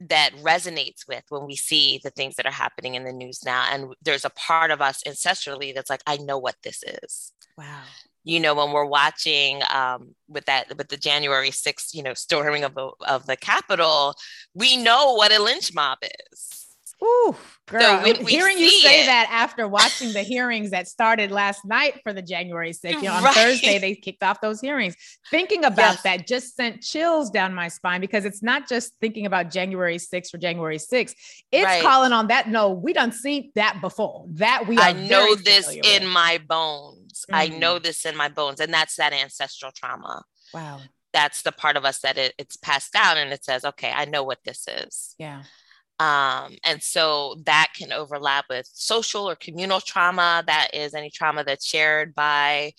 that 0.00 0.32
resonates 0.42 1.08
with 1.08 1.24
when 1.28 1.44
we 1.44 1.56
see 1.56 2.00
the 2.04 2.10
things 2.10 2.36
that 2.36 2.46
are 2.46 2.52
happening 2.52 2.94
in 2.94 3.04
the 3.04 3.12
news 3.12 3.44
now 3.44 3.66
and 3.70 3.94
there's 4.02 4.24
a 4.24 4.30
part 4.30 4.70
of 4.70 4.80
us 4.80 5.02
ancestrally 5.06 5.74
that's 5.74 5.90
like 5.90 6.02
i 6.06 6.16
know 6.16 6.38
what 6.38 6.56
this 6.62 6.82
is 6.84 7.32
wow 7.56 7.82
you 8.28 8.40
know, 8.40 8.54
when 8.54 8.72
we're 8.72 8.84
watching 8.84 9.62
um, 9.74 10.14
with 10.28 10.44
that 10.44 10.76
with 10.76 10.88
the 10.88 10.98
January 10.98 11.48
6th, 11.48 11.94
you 11.94 12.02
know, 12.02 12.12
storming 12.12 12.62
of 12.62 12.74
the 12.74 12.90
of 13.08 13.24
the 13.24 13.36
Capitol, 13.36 14.14
we 14.54 14.76
know 14.76 15.14
what 15.14 15.32
a 15.32 15.42
lynch 15.42 15.72
mob 15.74 15.96
is. 16.02 16.66
Ooh, 17.02 17.34
girl, 17.66 18.04
so 18.04 18.24
hearing 18.26 18.58
you 18.58 18.68
say 18.70 19.04
it, 19.04 19.06
that 19.06 19.28
after 19.30 19.68
watching 19.68 20.12
the 20.12 20.22
hearings 20.22 20.72
that 20.72 20.88
started 20.88 21.30
last 21.30 21.64
night 21.64 22.00
for 22.02 22.12
the 22.12 22.20
January 22.20 22.72
6th, 22.72 22.90
you 22.90 23.02
know, 23.02 23.12
on 23.12 23.22
right. 23.22 23.34
Thursday 23.34 23.78
they 23.78 23.94
kicked 23.94 24.22
off 24.22 24.40
those 24.40 24.60
hearings. 24.60 24.96
Thinking 25.30 25.64
about 25.64 25.94
yes. 25.94 26.02
that 26.02 26.26
just 26.26 26.56
sent 26.56 26.82
chills 26.82 27.30
down 27.30 27.54
my 27.54 27.68
spine 27.68 28.00
because 28.00 28.24
it's 28.24 28.42
not 28.42 28.68
just 28.68 28.92
thinking 29.00 29.26
about 29.26 29.50
January 29.50 29.96
6th 29.96 30.34
or 30.34 30.38
January 30.38 30.78
6th. 30.78 31.14
It's 31.52 31.64
right. 31.64 31.82
calling 31.82 32.12
on 32.12 32.26
that. 32.26 32.48
No, 32.48 32.72
we 32.72 32.92
don't 32.92 33.14
see 33.14 33.52
that 33.54 33.80
before. 33.80 34.26
That 34.32 34.66
we 34.66 34.76
I 34.76 34.92
know 34.92 35.36
this 35.36 35.70
in 35.72 36.02
with. 36.02 36.12
my 36.12 36.40
bones. 36.48 36.97
Mm. 37.30 37.34
I 37.34 37.48
know 37.48 37.78
this 37.78 38.04
in 38.04 38.16
my 38.16 38.28
bones, 38.28 38.60
and 38.60 38.72
that's 38.72 38.96
that 38.96 39.12
ancestral 39.12 39.72
trauma. 39.72 40.22
Wow. 40.52 40.80
That's 41.12 41.42
the 41.42 41.52
part 41.52 41.76
of 41.76 41.84
us 41.84 42.00
that 42.00 42.18
it, 42.18 42.34
it's 42.38 42.56
passed 42.56 42.92
down, 42.92 43.18
and 43.18 43.32
it 43.32 43.44
says, 43.44 43.64
"Okay, 43.64 43.90
I 43.94 44.04
know 44.04 44.22
what 44.22 44.40
this 44.44 44.66
is." 44.68 45.14
Yeah. 45.18 45.42
Um, 46.00 46.56
and 46.62 46.80
so 46.82 47.36
that 47.44 47.68
can 47.76 47.92
overlap 47.92 48.44
with 48.48 48.68
social 48.72 49.28
or 49.28 49.34
communal 49.34 49.80
trauma. 49.80 50.44
That 50.46 50.68
is 50.72 50.94
any 50.94 51.10
trauma 51.10 51.42
that's 51.42 51.66
shared 51.66 52.14
by 52.14 52.72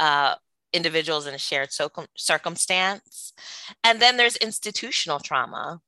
uh, 0.00 0.36
individuals 0.72 1.26
in 1.26 1.34
a 1.34 1.38
shared 1.38 1.68
circumstance. 2.16 3.32
And 3.84 4.00
then 4.00 4.16
there's 4.16 4.36
institutional 4.36 5.18
trauma, 5.18 5.80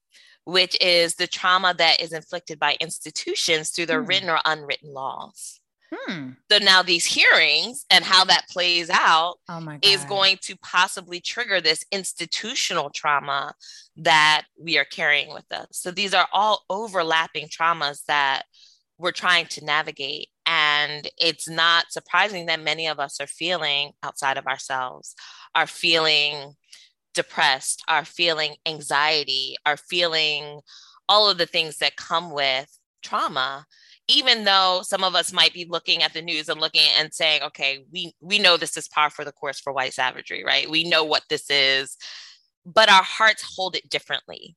which 0.45 0.77
is 0.81 1.15
the 1.15 1.27
trauma 1.27 1.75
that 1.79 2.01
is 2.01 2.13
inflicted 2.13 2.59
by 2.59 2.77
institutions 2.81 3.71
through 3.71 3.87
their 3.87 4.03
mm. 4.03 4.09
written 4.09 4.29
or 4.29 4.41
unwritten 4.45 4.93
laws. 4.93 5.61
Hmm. 5.93 6.31
So 6.51 6.59
now 6.59 6.83
these 6.83 7.05
hearings 7.05 7.85
and 7.91 8.05
how 8.05 8.25
that 8.25 8.49
plays 8.49 8.91
out 8.91 9.37
oh 9.49 9.79
is 9.83 10.05
going 10.05 10.39
to 10.43 10.57
possibly 10.57 11.21
trigger 11.21 11.61
this 11.61 11.85
institutional 11.93 12.91
trauma 12.91 13.55
that 13.97 14.45
we 14.59 14.79
are 14.79 14.85
carrying 14.85 15.33
with 15.33 15.51
us. 15.53 15.69
So 15.73 15.91
these 15.91 16.15
are 16.15 16.29
all 16.33 16.65
overlapping 16.69 17.49
traumas 17.49 18.05
that 18.07 18.43
we're 18.99 19.13
trying 19.13 19.47
to 19.47 19.65
navigate. 19.65 20.29
And 20.47 21.09
it's 21.19 21.49
not 21.49 21.91
surprising 21.91 22.47
that 22.47 22.61
many 22.61 22.87
of 22.87 22.99
us 22.99 23.21
are 23.21 23.27
feeling 23.27 23.93
outside 24.03 24.37
of 24.37 24.47
ourselves, 24.47 25.15
are 25.55 25.67
feeling 25.67 26.55
depressed, 27.15 27.83
are 27.89 28.05
feeling 28.05 28.57
anxiety, 28.67 29.57
are 29.65 29.77
feeling 29.77 30.61
all 31.09 31.29
of 31.29 31.39
the 31.39 31.47
things 31.47 31.79
that 31.79 31.97
come 31.97 32.31
with 32.31 32.79
trauma 33.03 33.67
even 34.09 34.45
though 34.45 34.81
some 34.83 35.03
of 35.03 35.15
us 35.15 35.33
might 35.33 35.55
be 35.55 35.67
looking 35.69 36.03
at 36.03 36.13
the 36.13 36.23
news 36.23 36.49
and 36.49 36.61
looking 36.61 36.87
and 36.99 37.13
saying 37.13 37.43
okay 37.43 37.85
we 37.93 38.15
we 38.21 38.39
know 38.39 38.57
this 38.57 38.77
is 38.77 38.89
par 38.89 39.11
for 39.11 39.25
the 39.25 39.33
course 39.33 39.61
for 39.61 39.73
white 39.73 39.95
savagery 39.95 40.45
right? 40.45 40.71
We 40.71 40.85
know 40.85 41.05
what 41.05 41.23
this 41.29 41.51
is. 41.51 41.97
But 42.67 42.91
our 42.91 43.03
hearts 43.03 43.45
hold 43.57 43.77
it 43.77 43.91
differently. 43.91 44.57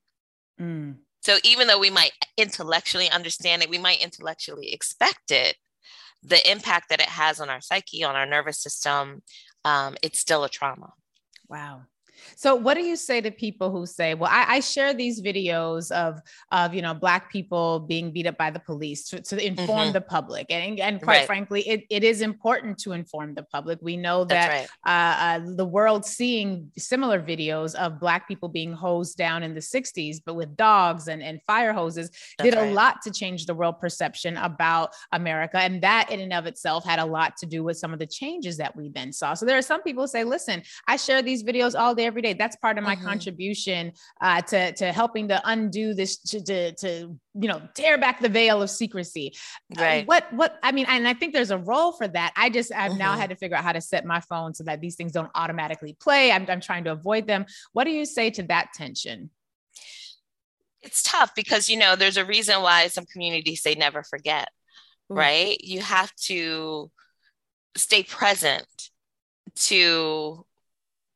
Mm. 0.60 0.96
so 1.20 1.36
even 1.44 1.68
though 1.68 1.78
we 1.78 1.90
might 1.90 2.10
intellectually 2.36 3.08
understand 3.10 3.62
it 3.62 3.70
we 3.70 3.78
might 3.78 4.02
intellectually 4.02 4.72
expect 4.72 5.30
it 5.30 5.54
the 6.24 6.50
impact 6.50 6.88
that 6.88 7.00
it 7.00 7.06
has 7.06 7.38
on 7.38 7.48
our 7.48 7.60
psyche 7.60 8.02
on 8.02 8.16
our 8.16 8.26
nervous 8.26 8.58
system 8.58 9.22
um, 9.64 9.96
it's 10.02 10.18
still 10.18 10.44
a 10.44 10.48
trauma. 10.48 10.92
Wow 11.48 11.82
so, 12.36 12.54
what 12.54 12.74
do 12.74 12.82
you 12.82 12.96
say 12.96 13.20
to 13.20 13.30
people 13.30 13.70
who 13.70 13.86
say, 13.86 14.14
"Well, 14.14 14.30
I, 14.32 14.56
I 14.56 14.60
share 14.60 14.94
these 14.94 15.20
videos 15.20 15.90
of 15.90 16.20
of 16.52 16.74
you 16.74 16.82
know 16.82 16.94
black 16.94 17.30
people 17.30 17.80
being 17.80 18.10
beat 18.12 18.26
up 18.26 18.36
by 18.36 18.50
the 18.50 18.60
police 18.60 19.08
to, 19.10 19.20
to 19.20 19.46
inform 19.46 19.68
mm-hmm. 19.68 19.92
the 19.92 20.00
public," 20.00 20.46
and 20.50 20.78
and 20.80 21.00
quite 21.02 21.18
right. 21.18 21.26
frankly, 21.26 21.68
it, 21.68 21.84
it 21.90 22.04
is 22.04 22.20
important 22.20 22.78
to 22.78 22.92
inform 22.92 23.34
the 23.34 23.42
public. 23.42 23.78
We 23.82 23.96
know 23.96 24.24
that 24.24 24.48
right. 24.48 24.68
uh, 24.86 25.46
uh, 25.46 25.54
the 25.56 25.64
world 25.64 26.04
seeing 26.04 26.70
similar 26.76 27.20
videos 27.20 27.74
of 27.74 28.00
black 28.00 28.28
people 28.28 28.48
being 28.48 28.72
hosed 28.72 29.16
down 29.16 29.42
in 29.42 29.54
the 29.54 29.60
'60s, 29.60 30.18
but 30.24 30.34
with 30.34 30.56
dogs 30.56 31.08
and 31.08 31.22
and 31.22 31.40
fire 31.46 31.72
hoses, 31.72 32.10
That's 32.38 32.50
did 32.50 32.56
right. 32.56 32.70
a 32.70 32.72
lot 32.72 33.02
to 33.02 33.10
change 33.10 33.46
the 33.46 33.54
world 33.54 33.80
perception 33.80 34.36
about 34.36 34.94
America, 35.12 35.58
and 35.58 35.82
that 35.82 36.10
in 36.10 36.20
and 36.20 36.32
of 36.32 36.46
itself 36.46 36.84
had 36.84 36.98
a 36.98 37.04
lot 37.04 37.36
to 37.38 37.46
do 37.46 37.64
with 37.64 37.78
some 37.78 37.92
of 37.92 37.98
the 37.98 38.06
changes 38.06 38.56
that 38.58 38.74
we 38.76 38.88
then 38.88 39.12
saw. 39.12 39.34
So 39.34 39.46
there 39.46 39.58
are 39.58 39.62
some 39.62 39.82
people 39.82 40.04
who 40.04 40.08
say, 40.08 40.24
"Listen, 40.24 40.62
I 40.86 40.96
share 40.96 41.22
these 41.22 41.42
videos 41.42 41.78
all 41.78 41.94
day." 41.94 42.07
Every 42.08 42.22
day. 42.22 42.32
That's 42.32 42.56
part 42.56 42.78
of 42.78 42.82
my 42.82 42.96
mm-hmm. 42.96 43.06
contribution 43.06 43.92
uh, 44.20 44.42
to 44.42 44.72
to 44.72 44.92
helping 44.92 45.28
to 45.28 45.40
undo 45.44 45.94
this 45.94 46.18
to, 46.18 46.42
to, 46.42 46.72
to 46.74 47.16
you 47.34 47.48
know 47.48 47.62
tear 47.74 47.98
back 47.98 48.20
the 48.20 48.28
veil 48.28 48.60
of 48.60 48.70
secrecy. 48.70 49.34
Uh, 49.76 49.80
right. 49.80 50.02
Uh, 50.02 50.06
what 50.06 50.32
what 50.32 50.58
I 50.64 50.72
mean, 50.72 50.86
and 50.88 51.06
I 51.06 51.14
think 51.14 51.32
there's 51.32 51.52
a 51.52 51.58
role 51.58 51.92
for 51.92 52.08
that. 52.08 52.32
I 52.36 52.50
just 52.50 52.72
I've 52.72 52.90
mm-hmm. 52.90 52.98
now 52.98 53.16
had 53.16 53.30
to 53.30 53.36
figure 53.36 53.56
out 53.56 53.62
how 53.62 53.72
to 53.72 53.80
set 53.80 54.04
my 54.04 54.20
phone 54.20 54.54
so 54.54 54.64
that 54.64 54.80
these 54.80 54.96
things 54.96 55.12
don't 55.12 55.30
automatically 55.36 55.96
play. 56.00 56.32
I'm, 56.32 56.46
I'm 56.48 56.60
trying 56.60 56.84
to 56.84 56.92
avoid 56.92 57.28
them. 57.28 57.46
What 57.72 57.84
do 57.84 57.90
you 57.90 58.04
say 58.04 58.30
to 58.30 58.42
that 58.44 58.72
tension? 58.74 59.30
It's 60.82 61.02
tough 61.02 61.34
because 61.36 61.68
you 61.68 61.76
know 61.76 61.94
there's 61.94 62.16
a 62.16 62.24
reason 62.24 62.62
why 62.62 62.88
some 62.88 63.06
communities 63.06 63.62
say 63.62 63.74
never 63.74 64.02
forget. 64.02 64.48
Ooh. 65.12 65.14
Right. 65.14 65.56
You 65.60 65.80
have 65.80 66.12
to 66.26 66.90
stay 67.76 68.02
present 68.02 68.66
to 69.54 70.44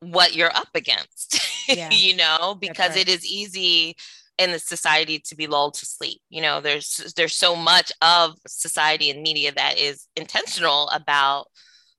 what 0.03 0.35
you're 0.35 0.55
up 0.55 0.69
against, 0.75 1.41
yeah. 1.69 1.91
you 1.91 2.17
know, 2.17 2.57
because 2.59 2.91
right. 2.91 3.01
it 3.01 3.09
is 3.09 3.25
easy 3.25 3.97
in 4.39 4.51
the 4.51 4.59
society 4.59 5.19
to 5.21 5.37
be 5.37 5.47
lulled 5.47 5.75
to 5.75 5.87
sleep. 5.87 6.21
You 6.29 6.43
know, 6.43 6.61
there's 6.61 7.13
there's 7.17 7.35
so 7.35 7.55
much 7.55 7.93
of 8.03 8.35
society 8.47 9.11
and 9.11 9.23
media 9.23 9.53
that 9.53 9.79
is 9.79 10.09
intentional 10.17 10.89
about 10.89 11.47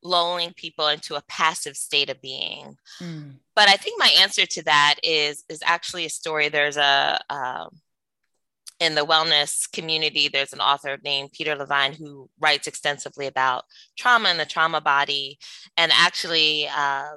lulling 0.03 0.51
people 0.53 0.87
into 0.89 1.15
a 1.15 1.23
passive 1.29 1.77
state 1.77 2.09
of 2.09 2.21
being. 2.21 2.75
Mm. 3.01 3.35
But 3.55 3.69
I 3.69 3.77
think 3.77 3.99
my 3.99 4.13
answer 4.19 4.45
to 4.45 4.63
that 4.63 4.95
is 5.03 5.43
is 5.47 5.61
actually 5.63 6.05
a 6.05 6.09
story. 6.09 6.49
There's 6.49 6.77
a 6.77 7.19
uh, 7.29 7.67
in 8.79 8.95
the 8.95 9.05
wellness 9.05 9.71
community, 9.71 10.27
there's 10.27 10.51
an 10.51 10.59
author 10.59 10.97
named 11.03 11.31
Peter 11.31 11.55
Levine 11.55 11.93
who 11.93 12.29
writes 12.39 12.67
extensively 12.67 13.27
about 13.27 13.63
trauma 13.97 14.29
and 14.29 14.39
the 14.39 14.45
trauma 14.45 14.81
body. 14.81 15.37
And 15.77 15.91
actually, 15.93 16.67
uh, 16.67 17.13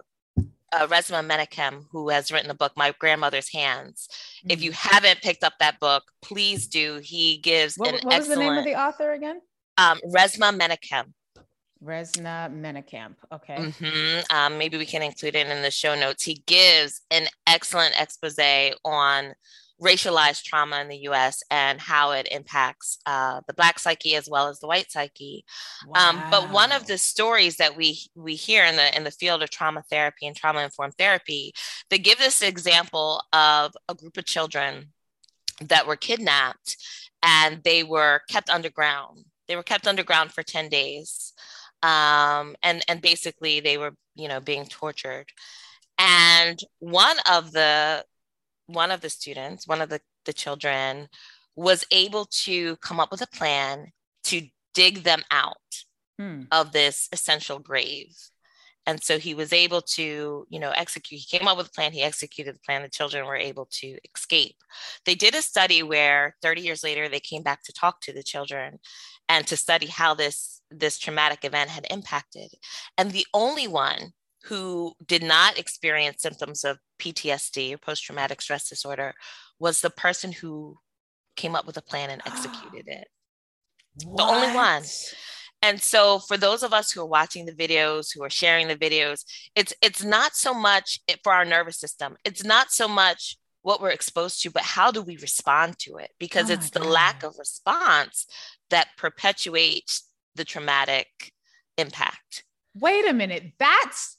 uh, 0.76 0.86
Resmaa 0.86 1.26
Menakem, 1.26 1.84
who 1.90 2.08
has 2.10 2.30
written 2.30 2.48
the 2.48 2.54
book 2.54 2.72
My 2.76 2.94
Grandmother's 2.98 3.52
Hands. 3.52 4.08
Mm-hmm. 4.08 4.50
If 4.50 4.62
you 4.62 4.70
mm. 4.70 4.74
haven't 4.74 5.22
picked 5.22 5.44
up 5.44 5.54
that 5.60 5.80
book, 5.80 6.04
please 6.22 6.66
do. 6.66 7.00
He 7.02 7.38
gives 7.38 7.76
what, 7.76 7.94
an 7.94 8.00
what 8.02 8.14
excellent. 8.14 8.28
was 8.28 8.28
the 8.28 8.36
name 8.36 8.58
of 8.58 8.64
the 8.64 8.74
author 8.74 9.12
again? 9.12 9.40
Um, 9.78 10.00
Resmaa 10.06 10.58
Menakem. 10.58 11.12
Resmaa 11.82 12.50
Menakem. 12.50 13.14
Okay. 13.32 13.56
Mm-hmm. 13.56 14.36
Um, 14.36 14.58
maybe 14.58 14.76
we 14.78 14.86
can 14.86 15.02
include 15.02 15.34
it 15.34 15.46
in 15.46 15.62
the 15.62 15.70
show 15.70 15.94
notes. 15.94 16.24
He 16.24 16.42
gives 16.46 17.02
an 17.10 17.26
excellent 17.46 17.94
expose 18.00 18.74
on 18.84 19.34
racialized 19.80 20.42
trauma 20.42 20.80
in 20.80 20.88
the 20.88 21.08
US 21.08 21.42
and 21.50 21.80
how 21.80 22.12
it 22.12 22.28
impacts 22.30 22.98
uh, 23.06 23.40
the 23.46 23.54
Black 23.54 23.78
psyche 23.78 24.14
as 24.14 24.28
well 24.28 24.48
as 24.48 24.58
the 24.58 24.66
white 24.66 24.90
psyche. 24.90 25.44
Wow. 25.86 26.10
Um, 26.10 26.22
but 26.30 26.50
one 26.50 26.72
of 26.72 26.86
the 26.86 26.98
stories 26.98 27.56
that 27.56 27.76
we, 27.76 27.98
we 28.14 28.34
hear 28.34 28.64
in 28.64 28.76
the, 28.76 28.96
in 28.96 29.04
the 29.04 29.10
field 29.10 29.42
of 29.42 29.50
trauma 29.50 29.82
therapy 29.90 30.26
and 30.26 30.34
trauma 30.34 30.60
informed 30.60 30.94
therapy, 30.96 31.52
they 31.90 31.98
give 31.98 32.18
this 32.18 32.42
example 32.42 33.22
of 33.32 33.74
a 33.88 33.94
group 33.94 34.16
of 34.16 34.24
children 34.24 34.92
that 35.60 35.86
were 35.86 35.96
kidnapped 35.96 36.76
and 37.22 37.62
they 37.62 37.82
were 37.82 38.22
kept 38.28 38.50
underground. 38.50 39.24
They 39.48 39.56
were 39.56 39.62
kept 39.62 39.86
underground 39.86 40.32
for 40.32 40.42
10 40.42 40.68
days. 40.68 41.32
Um, 41.82 42.56
and, 42.62 42.82
and 42.88 43.00
basically 43.00 43.60
they 43.60 43.78
were, 43.78 43.92
you 44.14 44.28
know, 44.28 44.40
being 44.40 44.66
tortured. 44.66 45.26
And 45.98 46.58
one 46.78 47.16
of 47.30 47.52
the 47.52 48.04
one 48.66 48.90
of 48.90 49.00
the 49.00 49.10
students, 49.10 49.66
one 49.66 49.80
of 49.80 49.88
the, 49.88 50.00
the 50.24 50.32
children, 50.32 51.08
was 51.54 51.84
able 51.90 52.26
to 52.26 52.76
come 52.76 53.00
up 53.00 53.10
with 53.10 53.22
a 53.22 53.26
plan 53.28 53.92
to 54.24 54.42
dig 54.74 55.04
them 55.04 55.22
out 55.30 55.56
hmm. 56.18 56.42
of 56.52 56.72
this 56.72 57.08
essential 57.12 57.58
grave. 57.58 58.14
And 58.88 59.02
so 59.02 59.18
he 59.18 59.34
was 59.34 59.52
able 59.52 59.80
to, 59.82 60.46
you 60.48 60.60
know, 60.60 60.70
execute, 60.70 61.20
he 61.20 61.38
came 61.38 61.48
up 61.48 61.56
with 61.56 61.66
a 61.66 61.72
plan, 61.72 61.92
he 61.92 62.02
executed 62.02 62.54
the 62.54 62.60
plan, 62.60 62.82
the 62.82 62.88
children 62.88 63.26
were 63.26 63.36
able 63.36 63.66
to 63.80 63.98
escape. 64.14 64.56
They 65.04 65.16
did 65.16 65.34
a 65.34 65.42
study 65.42 65.82
where 65.82 66.36
30 66.40 66.60
years 66.60 66.84
later, 66.84 67.08
they 67.08 67.18
came 67.18 67.42
back 67.42 67.64
to 67.64 67.72
talk 67.72 68.00
to 68.02 68.12
the 68.12 68.22
children 68.22 68.78
and 69.28 69.44
to 69.48 69.56
study 69.56 69.86
how 69.86 70.14
this, 70.14 70.60
this 70.70 70.98
traumatic 70.98 71.44
event 71.44 71.70
had 71.70 71.86
impacted. 71.90 72.52
And 72.96 73.10
the 73.10 73.26
only 73.34 73.66
one 73.66 74.12
who 74.46 74.94
did 75.04 75.22
not 75.22 75.58
experience 75.58 76.22
symptoms 76.22 76.64
of 76.64 76.78
PTSD 77.00 77.74
or 77.74 77.78
post 77.78 78.04
traumatic 78.04 78.40
stress 78.40 78.68
disorder 78.68 79.14
was 79.58 79.80
the 79.80 79.90
person 79.90 80.32
who 80.32 80.78
came 81.36 81.54
up 81.54 81.66
with 81.66 81.76
a 81.76 81.82
plan 81.82 82.10
and 82.10 82.22
executed 82.26 82.86
it. 82.86 83.08
What? 84.04 84.16
The 84.16 84.22
only 84.24 84.54
one. 84.54 84.82
And 85.62 85.80
so 85.80 86.18
for 86.18 86.36
those 86.36 86.62
of 86.62 86.72
us 86.72 86.92
who 86.92 87.00
are 87.00 87.06
watching 87.06 87.46
the 87.46 87.52
videos, 87.52 88.08
who 88.14 88.22
are 88.22 88.30
sharing 88.30 88.68
the 88.68 88.76
videos, 88.76 89.24
it's 89.54 89.72
it's 89.80 90.04
not 90.04 90.36
so 90.36 90.52
much 90.52 91.00
for 91.22 91.32
our 91.32 91.44
nervous 91.44 91.78
system. 91.78 92.16
It's 92.24 92.44
not 92.44 92.70
so 92.70 92.86
much 92.88 93.36
what 93.62 93.80
we're 93.80 93.90
exposed 93.90 94.42
to, 94.42 94.50
but 94.50 94.62
how 94.62 94.90
do 94.92 95.02
we 95.02 95.16
respond 95.16 95.78
to 95.80 95.96
it? 95.96 96.10
Because 96.20 96.50
oh 96.50 96.54
it's 96.54 96.70
the 96.70 96.80
God. 96.80 96.88
lack 96.88 97.22
of 97.22 97.34
response 97.38 98.26
that 98.70 98.88
perpetuates 98.96 100.08
the 100.36 100.44
traumatic 100.44 101.08
impact. 101.78 102.44
Wait 102.76 103.08
a 103.08 103.12
minute. 103.12 103.54
That's 103.58 104.15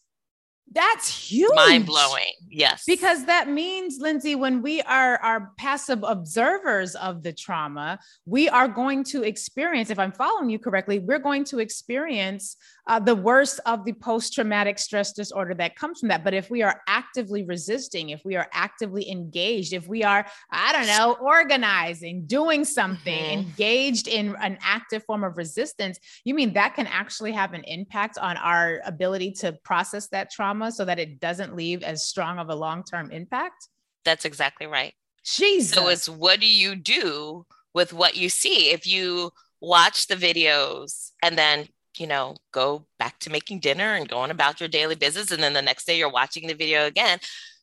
that's 0.72 1.08
huge. 1.08 1.56
Mind 1.56 1.86
blowing. 1.86 2.34
Yes. 2.50 2.84
Because 2.86 3.26
that 3.26 3.50
means, 3.50 3.98
Lindsay, 4.00 4.36
when 4.36 4.62
we 4.62 4.82
are, 4.82 5.18
are 5.18 5.52
passive 5.58 6.04
observers 6.04 6.96
of 6.96 7.24
the 7.24 7.34
trauma, 7.34 8.00
we 8.26 8.50
are 8.50 8.68
going 8.68 9.04
to 9.06 9.24
experience, 9.24 9.90
if 9.90 10.00
I'm 10.00 10.12
following 10.12 10.50
you 10.50 10.60
correctly, 10.60 11.00
we're 11.00 11.20
going 11.20 11.46
to 11.46 11.60
experience 11.60 12.58
uh, 12.88 13.00
the 13.00 13.16
worst 13.16 13.60
of 13.66 13.84
the 13.86 13.94
post 13.94 14.34
traumatic 14.34 14.80
stress 14.80 15.12
disorder 15.12 15.54
that 15.54 15.76
comes 15.76 16.00
from 16.00 16.10
that. 16.10 16.24
But 16.24 16.34
if 16.34 16.50
we 16.50 16.62
are 16.62 16.82
actively 16.88 17.44
resisting, 17.44 18.10
if 18.10 18.22
we 18.24 18.36
are 18.36 18.48
actively 18.54 19.10
engaged, 19.10 19.74
if 19.74 19.88
we 19.88 20.04
are, 20.04 20.26
I 20.50 20.72
don't 20.72 20.88
know, 20.88 21.18
organizing, 21.22 22.26
doing 22.26 22.64
something, 22.64 23.14
mm-hmm. 23.14 23.50
engaged 23.50 24.08
in 24.08 24.36
an 24.42 24.58
active 24.62 25.04
form 25.04 25.24
of 25.24 25.38
resistance, 25.38 26.00
you 26.24 26.34
mean 26.34 26.54
that 26.54 26.76
can 26.76 26.88
actually 26.88 27.34
have 27.34 27.54
an 27.54 27.64
impact 27.66 28.18
on 28.18 28.38
our 28.38 28.82
ability 28.86 29.32
to 29.32 29.54
process 29.64 30.08
that 30.08 30.32
trauma 30.32 30.72
so 30.72 30.86
that 30.86 31.00
it 31.00 31.20
doesn't 31.20 31.56
leave 31.56 31.84
as 31.84 32.06
strong 32.06 32.40
of 32.40 32.50
a 32.50 32.56
long 32.56 32.84
term 32.84 33.12
impact? 33.12 33.68
That's 34.06 34.26
exactly 34.26 34.68
right. 34.68 34.94
Jesus. 35.26 35.72
So 35.72 35.90
it's 35.90 36.08
what 36.08 36.40
do 36.40 36.48
you 36.48 36.76
do 36.76 37.46
with 37.74 37.92
what 37.92 38.16
you 38.16 38.30
see? 38.30 38.70
If 38.70 38.88
you 38.88 39.32
watch 39.60 40.08
the 40.08 40.16
videos 40.16 41.12
and 41.22 41.38
then 41.38 41.68
you 42.00 42.08
know, 42.08 42.36
go 42.52 42.86
back 43.00 43.20
to 43.20 43.30
making 43.30 43.60
dinner 43.60 43.94
and 43.96 44.08
going 44.08 44.32
about 44.32 44.60
your 44.60 44.70
daily 44.70 44.96
business. 44.96 45.32
And 45.32 45.42
then 45.42 45.54
the 45.54 45.62
next 45.62 45.86
day 45.86 45.98
you're 45.98 46.12
watching 46.12 46.48
the 46.48 46.54
video 46.54 46.86
again. 46.86 47.20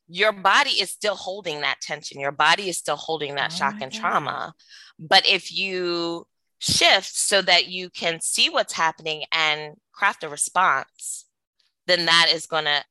Your 0.06 0.32
body 0.32 0.70
is 0.70 0.90
still 0.90 1.14
holding 1.14 1.62
that 1.62 1.80
tension. 1.80 2.20
Your 2.20 2.32
body 2.32 2.68
is 2.68 2.76
still 2.76 2.96
holding 2.96 3.36
that 3.36 3.52
oh 3.52 3.56
shock 3.56 3.80
and 3.80 3.90
God. 3.90 4.00
trauma. 4.00 4.54
But 4.98 5.26
if 5.26 5.52
you 5.52 6.26
shift 6.58 7.14
so 7.14 7.42
that 7.42 7.68
you 7.68 7.90
can 7.90 8.20
see 8.20 8.48
what's 8.50 8.72
happening 8.72 9.24
and 9.32 9.74
craft 9.92 10.24
a 10.24 10.28
response, 10.28 11.24
then 11.86 12.06
that 12.06 12.28
is 12.32 12.46
going 12.46 12.64
to 12.64 12.84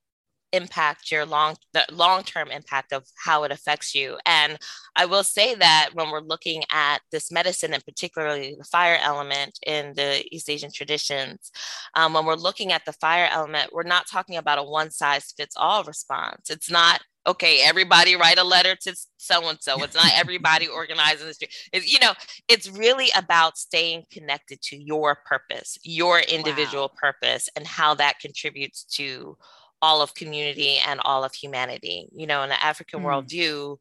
impact 0.53 1.11
your 1.11 1.25
long 1.25 1.55
the 1.73 1.85
long-term 1.91 2.49
impact 2.49 2.93
of 2.93 3.05
how 3.17 3.43
it 3.43 3.51
affects 3.51 3.93
you. 3.93 4.17
And 4.25 4.57
i 4.95 5.05
will 5.05 5.23
say 5.23 5.55
that 5.55 5.89
when 5.93 6.11
we're 6.11 6.21
looking 6.21 6.63
at 6.71 6.99
this 7.11 7.31
medicine 7.31 7.73
and 7.73 7.83
particularly 7.83 8.55
the 8.57 8.63
fire 8.63 8.99
element 9.01 9.57
in 9.65 9.93
the 9.95 10.23
east 10.31 10.49
asian 10.49 10.71
traditions 10.71 11.51
um, 11.95 12.13
when 12.13 12.25
we're 12.25 12.35
looking 12.35 12.71
at 12.71 12.85
the 12.85 12.93
fire 12.93 13.27
element 13.31 13.71
we're 13.73 13.83
not 13.83 14.07
talking 14.07 14.37
about 14.37 14.59
a 14.59 14.63
one 14.63 14.91
size 14.91 15.33
fits 15.35 15.55
all 15.57 15.83
response. 15.83 16.49
It's 16.49 16.69
not 16.69 17.01
okay 17.25 17.61
everybody 17.63 18.17
write 18.17 18.37
a 18.37 18.43
letter 18.43 18.75
to 18.75 18.93
so 19.15 19.47
and 19.47 19.57
so 19.61 19.81
it's 19.81 19.95
not 19.95 20.11
everybody 20.13 20.67
organizing 20.81 21.27
the 21.27 21.33
street. 21.33 21.55
It's, 21.71 21.91
you 21.91 21.99
know 21.99 22.13
it's 22.49 22.69
really 22.69 23.09
about 23.15 23.57
staying 23.57 24.03
connected 24.11 24.61
to 24.63 24.75
your 24.75 25.17
purpose 25.25 25.77
your 25.83 26.19
individual 26.19 26.91
wow. 26.93 26.99
purpose 26.99 27.49
and 27.55 27.65
how 27.65 27.95
that 27.95 28.19
contributes 28.19 28.83
to 28.95 29.37
all 29.83 30.01
of 30.01 30.15
community 30.15 30.77
and 30.87 31.01
all 31.03 31.25
of 31.25 31.33
humanity. 31.33 32.07
You 32.13 32.25
know, 32.25 32.41
in 32.43 32.49
the 32.49 32.63
African 32.63 33.01
mm. 33.01 33.05
worldview, 33.05 33.77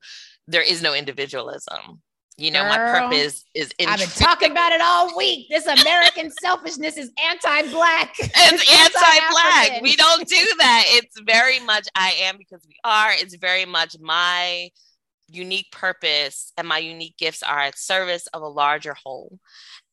there 0.48 0.60
is 0.62 0.82
no 0.82 0.94
individualism. 0.94 2.02
You 2.36 2.50
know, 2.50 2.62
Girl, 2.62 2.70
my 2.70 2.76
purpose 2.78 3.44
is. 3.54 3.72
I've 3.78 4.00
been 4.00 4.08
talking 4.08 4.50
about 4.50 4.72
it 4.72 4.80
all 4.82 5.16
week. 5.16 5.46
This 5.48 5.66
American 5.66 6.30
selfishness 6.42 6.96
is 6.96 7.12
anti-black. 7.24 8.14
It's, 8.20 8.72
anti-black. 8.82 9.80
We 9.80 9.94
don't 9.94 10.26
do 10.26 10.44
that. 10.58 10.84
It's 10.88 11.20
very 11.20 11.60
much 11.60 11.86
I 11.94 12.14
am 12.22 12.36
because 12.36 12.66
we 12.66 12.74
are. 12.82 13.12
It's 13.12 13.36
very 13.36 13.64
much 13.64 13.96
my 14.00 14.70
unique 15.28 15.70
purpose 15.70 16.52
and 16.58 16.66
my 16.66 16.78
unique 16.78 17.16
gifts 17.16 17.44
are 17.44 17.60
at 17.60 17.78
service 17.78 18.26
of 18.34 18.42
a 18.42 18.48
larger 18.48 18.96
whole. 19.04 19.38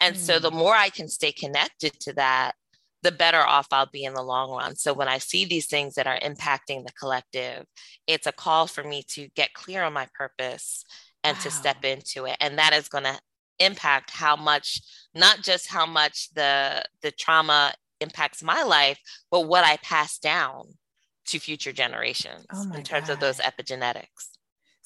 And 0.02 0.16
mm. 0.16 0.20
so 0.20 0.40
the 0.40 0.50
mm. 0.50 0.58
more 0.58 0.74
I 0.74 0.90
can 0.90 1.08
stay 1.08 1.32
connected 1.32 2.00
to 2.02 2.14
that, 2.14 2.54
the 3.02 3.12
better 3.12 3.42
off 3.42 3.68
I'll 3.72 3.90
be 3.92 4.04
in 4.04 4.14
the 4.14 4.22
long 4.22 4.52
run. 4.52 4.76
So 4.76 4.94
when 4.94 5.08
I 5.08 5.20
see 5.20 5.46
these 5.46 5.68
things 5.68 5.96
that 5.96 6.08
are 6.08 6.20
impacting 6.20 6.86
the 6.86 6.94
collective, 7.00 7.66
it's 8.08 8.28
a 8.28 8.32
call 8.32 8.68
for 8.68 8.84
me 8.84 9.04
to 9.10 9.30
get 9.36 9.54
clear 9.54 9.84
on 9.84 9.94
my 9.94 10.08
purpose 10.14 10.84
and 11.24 11.38
wow. 11.38 11.44
to 11.44 11.52
step 11.52 11.86
into 11.86 12.26
it. 12.26 12.38
And 12.40 12.58
that 12.58 12.74
is 12.74 12.90
going 12.90 13.06
to 13.06 13.20
impact 13.60 14.12
how 14.12 14.36
much, 14.36 14.82
not 15.14 15.42
just 15.42 15.68
how 15.68 15.86
much 15.86 16.30
the 16.34 16.84
the 17.02 17.12
trauma 17.12 17.74
impacts 18.02 18.42
my 18.44 18.64
life, 18.64 19.00
but 19.32 19.48
what 19.48 19.64
I 19.64 19.78
pass 19.78 20.18
down 20.18 20.64
to 21.28 21.40
future 21.40 21.72
generations 21.72 22.46
oh 22.54 22.72
in 22.74 22.84
terms 22.84 23.08
God. 23.08 23.14
of 23.14 23.20
those 23.20 23.38
epigenetics. 23.38 24.39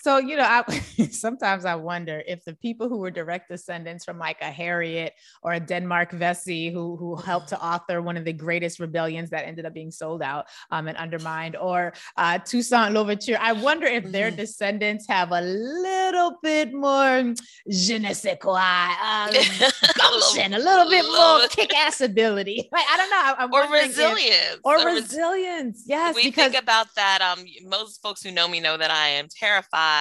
So, 0.04 0.18
you 0.18 0.36
know, 0.36 0.44
I 0.44 0.64
sometimes 1.12 1.64
I 1.64 1.76
wonder 1.76 2.22
if 2.28 2.44
the 2.44 2.56
people 2.56 2.90
who 2.90 2.98
were 2.98 3.10
direct 3.10 3.48
descendants 3.48 4.04
from 4.04 4.20
like 4.20 4.36
a 4.42 4.52
Harriet 4.52 5.14
or 5.42 5.54
a 5.54 5.62
Denmark 5.62 6.12
Vesey 6.12 6.70
who, 6.70 6.98
who 6.98 7.16
helped 7.16 7.48
to 7.50 7.66
author 7.66 8.02
one 8.02 8.18
of 8.18 8.26
the 8.26 8.34
greatest 8.34 8.82
rebellions 8.82 9.30
that 9.30 9.48
ended 9.48 9.66
up 9.66 9.74
being 9.74 9.92
sold 9.92 10.22
out 10.22 10.48
um, 10.72 10.90
and 10.90 10.98
undermined, 10.98 11.56
or 11.56 11.94
uh, 12.18 12.38
Toussaint 12.38 12.94
Louverture, 12.94 13.38
I 13.40 13.54
wonder 13.54 13.86
if 13.86 14.04
their 14.12 14.28
mm-hmm. 14.28 14.36
descendants 14.36 15.08
have 15.08 15.32
a 15.32 15.40
little 15.40 16.38
bit 16.44 16.74
more 16.74 17.34
je 17.70 17.98
ne 17.98 18.14
sais 18.14 18.38
quoi, 18.42 18.60
um, 18.60 19.30
gumption, 19.98 20.54
a 20.54 20.60
little 20.60 20.90
bit 20.90 21.06
more 21.06 21.48
kick 21.48 21.74
ass 21.76 22.02
ability. 22.02 22.70
Like, 22.74 22.86
I 22.90 22.98
don't 22.98 23.10
know. 23.12 23.36
I'm 23.38 23.54
or 23.54 23.72
resilience. 23.72 24.56
If, 24.56 24.60
or, 24.64 24.80
or 24.80 24.96
resilience. 24.96 25.84
Yes. 25.86 26.16
We 26.16 26.24
because- 26.24 26.52
think 26.52 26.64
about 26.64 26.88
that. 26.96 27.22
Um, 27.22 27.46
most 27.70 28.02
folks 28.02 28.24
who 28.24 28.32
know 28.32 28.48
me 28.48 28.60
know 28.60 28.78
that 28.78 28.90
I 28.90 29.10
am 29.10 29.28
terrified 29.30 29.93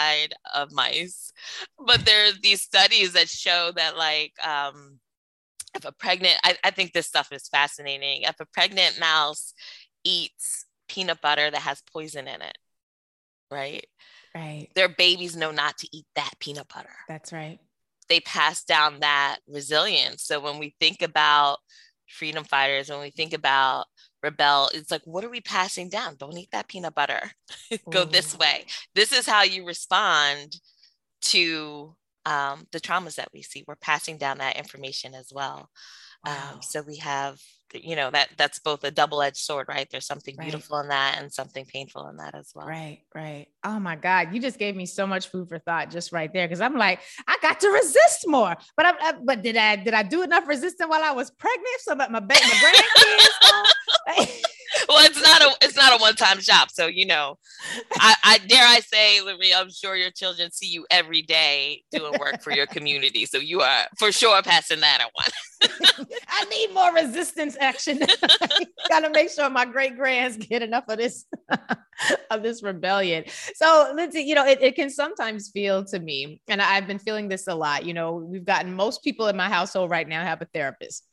of 0.55 0.73
mice. 0.73 1.33
But 1.87 2.05
there's 2.05 2.41
these 2.41 2.63
studies 2.63 3.13
that 3.13 3.29
show 3.29 3.73
that 3.77 3.97
like 3.97 4.33
um, 4.47 4.99
if 5.75 5.85
a 5.85 5.93
pregnant, 5.93 6.39
I, 6.45 6.57
I 6.65 6.71
think 6.71 6.93
this 6.93 7.07
stuff 7.07 7.33
is 7.33 7.49
fascinating. 7.49 8.23
If 8.23 8.41
a 8.41 8.47
pregnant 8.47 8.99
mouse 9.01 9.55
eats 10.05 10.67
peanut 10.89 11.21
butter 11.21 11.51
that 11.51 11.63
has 11.63 11.83
poison 11.93 12.29
in 12.29 12.43
it, 12.43 12.59
right? 13.51 13.87
Right. 14.35 14.69
Their 14.75 14.89
babies 14.89 15.37
know 15.37 15.51
not 15.51 15.79
to 15.79 15.89
eat 15.93 16.07
that 16.17 16.33
peanut 16.41 16.69
butter. 16.75 16.95
That's 17.09 17.33
right. 17.33 17.59
They 18.09 18.21
pass 18.21 18.65
down 18.65 19.01
that 19.01 19.39
resilience. 19.47 20.25
So 20.25 20.41
when 20.41 20.59
we 20.59 20.75
think 20.81 21.03
about 21.03 21.59
freedom 22.09 22.45
fighters, 22.45 22.91
when 22.91 23.01
we 23.01 23.11
think 23.11 23.33
about 23.33 23.87
rebel 24.23 24.71
it's 24.73 24.91
like 24.91 25.03
what 25.05 25.25
are 25.25 25.31
we 25.31 25.41
passing 25.41 25.89
down? 25.89 26.17
Don't 26.17 26.37
eat 26.37 26.51
that 26.53 26.69
peanut 26.69 26.95
butter. 26.95 27.33
Go 27.91 28.05
this 28.05 28.37
way. 28.37 28.65
This 28.95 29.13
is 29.13 29.27
how 29.27 29.43
you 29.43 29.67
respond 29.67 30.57
to 31.23 31.95
um, 32.25 32.67
the 32.73 32.81
traumas 32.81 33.17
that 33.17 33.29
we 33.33 33.43
see. 33.43 33.65
We're 33.67 33.77
passing 33.77 34.19
down 34.19 34.39
that 34.39 34.57
information 34.57 35.15
as 35.15 35.33
well 35.33 35.69
wow. 36.25 36.53
um, 36.55 36.63
so 36.63 36.83
we 36.83 36.97
have 36.97 37.41
you 37.75 37.97
know 37.97 38.11
that 38.11 38.29
that's 38.37 38.59
both 38.59 38.85
a 38.85 38.91
double-edged 38.91 39.37
sword 39.37 39.67
right? 39.69 39.89
There's 39.91 40.07
something 40.07 40.37
right. 40.37 40.45
beautiful 40.45 40.79
in 40.81 40.89
that 40.89 41.19
and 41.19 41.33
something 41.33 41.65
painful 41.65 42.07
in 42.09 42.19
that 42.19 42.35
as 42.35 42.53
well. 42.55 42.67
Right 42.67 43.01
right. 43.15 43.47
Oh 43.65 43.79
my 43.79 43.97
god 43.97 44.35
you 44.35 44.41
just 44.41 44.59
gave 44.59 44.77
me 44.77 44.87
so 44.87 45.07
much 45.07 45.29
food 45.29 45.49
for 45.49 45.59
thought 45.59 45.91
just 45.91 46.13
right 46.13 46.33
there 46.33 46.47
because 46.47 46.61
i'm 46.61 46.77
like 46.77 47.01
i 47.27 47.37
got 47.41 47.61
to 47.61 47.69
resist 47.69 48.27
more. 48.27 48.57
But 48.77 48.87
i, 48.87 48.93
I 49.01 49.13
but 49.25 49.43
did 49.43 49.57
i 49.57 49.77
did 49.77 49.95
i 49.95 50.03
do 50.03 50.23
enough 50.23 50.47
resistance 50.47 50.89
while 50.89 51.03
i 51.03 51.13
was 51.13 51.31
pregnant 51.31 51.81
so 51.81 51.95
that 51.95 52.11
my, 52.11 52.21
my 52.21 52.27
grandkids 52.27 54.43
well, 54.89 55.05
it's 55.05 55.21
not 55.21 55.43
a 55.43 55.55
it's 55.63 55.77
not 55.77 55.99
a 55.99 56.01
one 56.01 56.15
time 56.15 56.41
shop, 56.41 56.71
so 56.71 56.87
you 56.87 57.07
know, 57.07 57.39
I, 57.95 58.15
I 58.25 58.39
dare 58.39 58.65
I 58.65 58.81
say, 58.81 59.21
Larry, 59.21 59.55
I'm 59.55 59.71
sure 59.71 59.97
your 59.97 60.11
children 60.11 60.51
see 60.51 60.67
you 60.67 60.87
every 60.91 61.23
day 61.23 61.83
doing 61.91 62.19
work 62.19 62.43
for 62.43 62.53
your 62.53 62.67
community, 62.67 63.27
so 63.27 63.39
you 63.39 63.61
are 63.61 63.87
for 63.99 64.13
sure 64.13 64.41
passing 64.43 64.81
that 64.81 65.09
one. 65.13 66.07
I 66.29 66.45
need 66.45 66.73
more 66.73 66.93
resistance 66.95 67.57
action. 67.61 67.99
Got 68.89 69.01
to 69.01 69.11
make 69.11 69.31
sure 69.31 69.49
my 69.51 69.65
great 69.65 69.97
grands 69.97 70.37
get 70.37 70.63
enough 70.63 70.85
of 70.89 70.99
this 70.99 71.27
of 72.31 72.43
this 72.43 72.63
rebellion. 72.63 73.25
So, 73.55 73.93
Lindsay, 73.95 74.23
you 74.23 74.35
know, 74.35 74.47
it, 74.47 74.61
it 74.61 74.75
can 74.75 74.91
sometimes 74.91 75.51
feel 75.51 75.85
to 75.87 75.99
me, 75.99 76.41
and 76.49 76.61
I've 76.61 76.87
been 76.87 76.99
feeling 76.99 77.29
this 77.29 77.47
a 77.47 77.55
lot. 77.55 77.85
You 77.85 77.95
know, 77.95 78.15
we've 78.15 78.45
gotten 78.45 78.75
most 78.75 79.05
people 79.05 79.27
in 79.29 79.37
my 79.37 79.49
household 79.49 79.91
right 79.91 80.09
now 80.09 80.23
have 80.25 80.43
a 80.43 80.47
therapist 80.47 81.05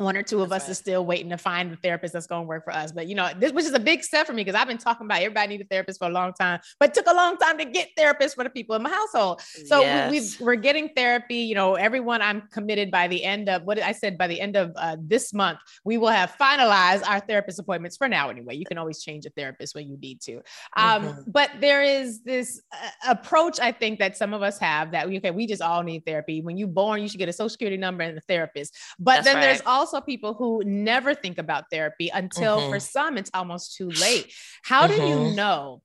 one 0.00 0.16
or 0.16 0.22
two 0.22 0.42
of 0.42 0.50
us 0.50 0.62
right. 0.62 0.70
is 0.70 0.78
still 0.78 1.04
waiting 1.04 1.30
to 1.30 1.36
find 1.36 1.70
the 1.70 1.76
therapist 1.76 2.14
that's 2.14 2.26
going 2.26 2.42
to 2.42 2.48
work 2.48 2.64
for 2.64 2.72
us. 2.72 2.90
But 2.90 3.06
you 3.06 3.14
know, 3.14 3.30
this 3.36 3.52
which 3.52 3.66
is 3.66 3.72
a 3.72 3.80
big 3.80 4.02
step 4.02 4.26
for 4.26 4.32
me 4.32 4.42
because 4.42 4.58
I've 4.58 4.68
been 4.68 4.78
talking 4.78 5.06
about 5.06 5.18
everybody 5.18 5.48
need 5.48 5.60
a 5.60 5.64
therapist 5.64 5.98
for 5.98 6.08
a 6.08 6.10
long 6.10 6.32
time, 6.32 6.60
but 6.78 6.94
took 6.94 7.06
a 7.06 7.14
long 7.14 7.36
time 7.36 7.58
to 7.58 7.64
get 7.64 7.90
therapists 7.98 8.34
for 8.34 8.44
the 8.44 8.50
people 8.50 8.74
in 8.76 8.82
my 8.82 8.90
household. 8.90 9.42
So 9.66 9.80
yes. 9.80 10.10
we, 10.40 10.44
we 10.44 10.52
are 10.52 10.56
getting 10.56 10.88
therapy. 10.96 11.36
You 11.36 11.54
know, 11.54 11.74
everyone 11.74 12.22
I'm 12.22 12.42
committed 12.52 12.90
by 12.90 13.08
the 13.08 13.22
end 13.22 13.48
of 13.48 13.64
what 13.64 13.80
I 13.80 13.92
said 13.92 14.16
by 14.16 14.26
the 14.26 14.40
end 14.40 14.56
of 14.56 14.72
uh, 14.76 14.96
this 15.00 15.34
month, 15.34 15.58
we 15.84 15.98
will 15.98 16.08
have 16.08 16.34
finalized 16.40 17.06
our 17.06 17.20
therapist 17.20 17.58
appointments 17.58 17.96
for 17.96 18.08
now. 18.08 18.30
Anyway, 18.30 18.56
you 18.56 18.64
can 18.64 18.78
always 18.78 19.02
change 19.02 19.26
a 19.26 19.30
therapist 19.30 19.74
when 19.74 19.88
you 19.88 19.96
need 19.98 20.20
to. 20.22 20.36
Um, 20.76 21.02
mm-hmm. 21.02 21.30
But 21.30 21.50
there 21.60 21.82
is 21.82 22.22
this 22.22 22.62
uh, 22.72 23.10
approach 23.10 23.60
I 23.60 23.72
think 23.72 23.98
that 23.98 24.16
some 24.16 24.32
of 24.32 24.42
us 24.42 24.58
have 24.58 24.92
that 24.92 25.06
okay, 25.06 25.30
we 25.30 25.46
just 25.46 25.62
all 25.62 25.82
need 25.82 26.06
therapy. 26.06 26.40
When 26.40 26.56
you're 26.56 26.68
born, 26.68 27.02
you 27.02 27.08
should 27.08 27.18
get 27.18 27.28
a 27.28 27.32
social 27.32 27.50
security 27.50 27.76
number 27.76 28.02
and 28.02 28.16
a 28.16 28.20
therapist. 28.22 28.76
But 28.98 29.16
that's 29.16 29.26
then 29.26 29.36
right. 29.36 29.42
there's 29.42 29.62
also 29.66 29.89
also 29.94 30.04
people 30.04 30.34
who 30.34 30.62
never 30.64 31.14
think 31.14 31.38
about 31.38 31.64
therapy 31.70 32.10
until 32.12 32.58
mm-hmm. 32.58 32.70
for 32.70 32.80
some 32.80 33.18
it's 33.18 33.30
almost 33.34 33.76
too 33.76 33.90
late. 33.90 34.32
How 34.62 34.86
mm-hmm. 34.86 35.00
do 35.00 35.06
you 35.06 35.16
mm-hmm. 35.16 35.36
know? 35.36 35.82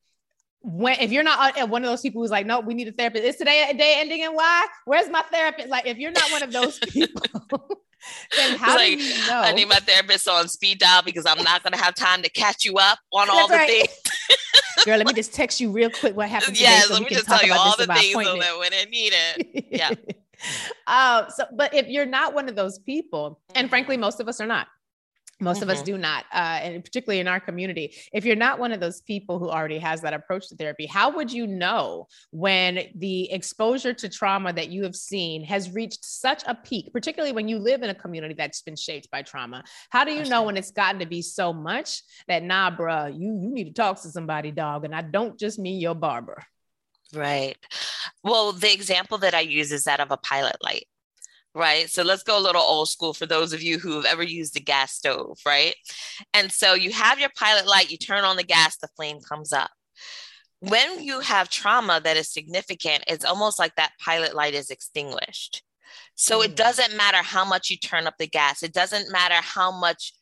when 0.68 1.00
if 1.00 1.12
you're 1.12 1.22
not 1.22 1.56
uh, 1.62 1.68
one 1.68 1.84
of 1.84 1.90
those 1.92 2.02
people 2.02 2.24
who's 2.24 2.32
like, 2.32 2.48
no, 2.48 2.60
we 2.60 2.74
need 2.74 2.88
a 2.88 2.92
therapist. 2.92 3.24
Is 3.24 3.36
today 3.36 3.68
a 3.70 3.74
day 3.76 3.98
ending 4.00 4.22
in 4.22 4.34
Y? 4.34 4.66
Where's 4.86 5.08
my 5.12 5.22
therapist? 5.32 5.70
Like, 5.70 5.86
if 5.86 6.00
you're 6.00 6.12
not 6.12 6.32
one 6.32 6.42
of 6.42 6.52
those 6.52 6.80
people, 6.90 7.22
then 8.36 8.58
how 8.58 8.76
like, 8.76 8.98
do 8.98 9.04
you 9.04 9.28
know? 9.28 9.42
I 9.42 9.52
need 9.52 9.70
my 9.70 9.76
therapist 9.76 10.28
on 10.28 10.48
speed 10.48 10.80
dial 10.80 11.04
because 11.04 11.28
I'm 11.28 11.44
not 11.44 11.62
gonna 11.62 11.78
have 11.78 11.94
time 11.94 12.24
to 12.24 12.30
catch 12.30 12.66
you 12.66 12.78
up 12.78 12.98
on 13.14 13.30
all 13.30 13.48
the 13.48 13.54
right. 13.54 13.70
things. 13.70 13.90
Girl, 14.86 14.98
let 14.98 15.06
me 15.06 15.14
just 15.14 15.36
text 15.36 15.62
you 15.62 15.72
real 15.72 15.92
quick 15.92 16.16
what 16.16 16.30
happened. 16.30 16.60
Yeah, 16.60 16.80
so 16.82 16.94
let 16.94 17.04
me 17.04 17.10
just 17.10 17.28
tell 17.28 17.46
you 17.46 17.54
all 17.54 17.78
the 17.78 17.86
things 17.86 18.14
so 18.14 18.38
that 18.40 18.58
when 18.58 18.74
I 18.74 18.86
need 18.90 19.14
it. 19.14 19.66
Yeah. 19.70 19.92
Uh, 20.88 21.28
so, 21.30 21.46
but 21.54 21.74
if 21.74 21.88
you're 21.88 22.06
not 22.06 22.34
one 22.34 22.50
of 22.50 22.56
those 22.56 22.80
people, 22.80 23.42
and 23.54 23.70
frankly, 23.70 23.98
most 23.98 24.20
of 24.20 24.28
us 24.28 24.40
are 24.42 24.48
not, 24.48 24.68
most 25.40 25.58
mm-hmm. 25.58 25.64
of 25.64 25.70
us 25.70 25.78
mm-hmm. 25.80 25.86
do 25.86 25.98
not 25.98 26.26
uh, 26.34 26.60
and 26.62 26.84
particularly 26.84 27.20
in 27.20 27.28
our 27.28 27.40
community. 27.40 27.94
If 28.14 28.26
you're 28.26 28.36
not 28.36 28.60
one 28.60 28.72
of 28.72 28.80
those 28.80 29.02
people 29.02 29.38
who 29.40 29.50
already 29.50 29.80
has 29.80 30.02
that 30.02 30.14
approach 30.14 30.48
to 30.50 30.56
therapy 30.56 30.86
how 30.86 31.16
would 31.16 31.32
you 31.32 31.46
know 31.48 32.08
when 32.32 32.88
the 32.96 33.32
exposure 33.32 33.94
to 33.94 34.10
trauma 34.10 34.54
that 34.54 34.70
you 34.70 34.84
have 34.84 34.96
seen 34.96 35.44
has 35.44 35.74
reached 35.74 36.06
such 36.06 36.44
a 36.48 36.56
peak 36.56 36.92
particularly 36.94 37.34
when 37.34 37.48
you 37.48 37.60
live 37.60 37.84
in 37.84 37.90
a 37.90 37.96
community 37.96 38.34
that's 38.34 38.62
been 38.62 38.76
shaped 38.76 39.10
by 39.12 39.22
trauma? 39.22 39.64
How 39.90 40.04
do 40.06 40.12
you 40.12 40.26
know 40.26 40.44
when 40.44 40.58
it's 40.58 40.72
gotten 40.72 41.00
to 41.00 41.06
be 41.06 41.22
so 41.22 41.52
much 41.52 42.02
that 42.28 42.44
nah 42.44 42.72
bruh 42.72 43.14
you 43.14 43.40
you 43.42 43.52
need 43.54 43.66
to 43.66 43.74
talk 43.74 44.02
to 44.02 44.10
somebody 44.10 44.52
dog 44.52 44.86
and 44.86 44.96
i 44.96 45.02
don't 45.02 45.38
just 45.40 45.60
mean 45.60 45.80
your 45.80 45.96
barber 45.96 46.44
Right. 47.14 47.58
Well, 48.24 48.52
the 48.54 48.74
example 48.74 49.18
that 49.20 49.34
I 49.34 49.42
use 49.42 49.72
is 49.72 49.84
that 49.86 50.00
of 50.00 50.12
a 50.12 50.18
pilot 50.18 50.58
light, 50.64 50.86
right? 51.56 51.90
So 51.90 52.04
let's 52.04 52.24
go 52.24 52.38
a 52.40 52.42
little 52.42 52.62
old 52.62 52.90
school 52.90 53.14
for 53.14 53.26
those 53.26 53.54
of 53.54 53.62
you 53.64 53.80
who 53.80 53.96
have 53.96 54.06
ever 54.06 54.24
used 54.24 54.58
a 54.58 54.62
gas 54.62 54.94
stove, 54.94 55.40
right? 55.46 55.76
And 56.34 56.52
so 56.52 56.74
you 56.74 56.92
have 56.92 57.20
your 57.20 57.30
pilot 57.38 57.68
light, 57.68 57.92
you 57.92 57.98
turn 57.98 58.24
on 58.26 58.38
the 58.38 58.44
gas, 58.44 58.78
the 58.78 58.90
flame 58.96 59.20
comes 59.22 59.54
up. 59.54 59.72
When 60.60 61.04
you 61.04 61.20
have 61.22 61.50
trauma 61.50 62.02
that 62.04 62.18
is 62.18 62.32
significant, 62.34 63.04
it's 63.08 63.26
almost 63.26 63.60
like 63.60 63.76
that 63.76 63.94
pilot 64.04 64.36
light 64.36 64.54
is 64.56 64.70
extinguished 64.72 65.64
So 66.16 66.40
mm. 66.42 66.46
it 66.46 66.56
doesn't 66.56 66.96
matter 66.96 67.20
how 67.24 67.46
much 67.46 67.70
you 67.70 67.78
turn 67.78 68.08
up 68.08 68.16
the 68.20 68.28
gas. 68.28 68.64
It 68.64 68.74
doesn't 68.74 69.12
matter 69.12 69.36
how 69.36 69.72
much 69.72 70.14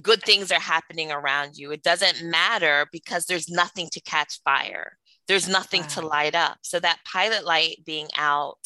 good 0.00 0.22
things 0.22 0.50
are 0.50 0.60
happening 0.60 1.12
around 1.12 1.56
you. 1.56 1.70
It 1.70 1.82
doesn't 1.82 2.22
matter 2.22 2.86
because 2.92 3.26
there's 3.26 3.48
nothing 3.48 3.88
to 3.92 4.00
catch 4.00 4.40
fire. 4.44 4.98
There's 5.28 5.48
nothing 5.48 5.82
wow. 5.82 5.88
to 5.88 6.06
light 6.06 6.34
up. 6.34 6.58
So 6.62 6.80
that 6.80 7.00
pilot 7.10 7.44
light 7.44 7.78
being 7.84 8.08
out, 8.16 8.58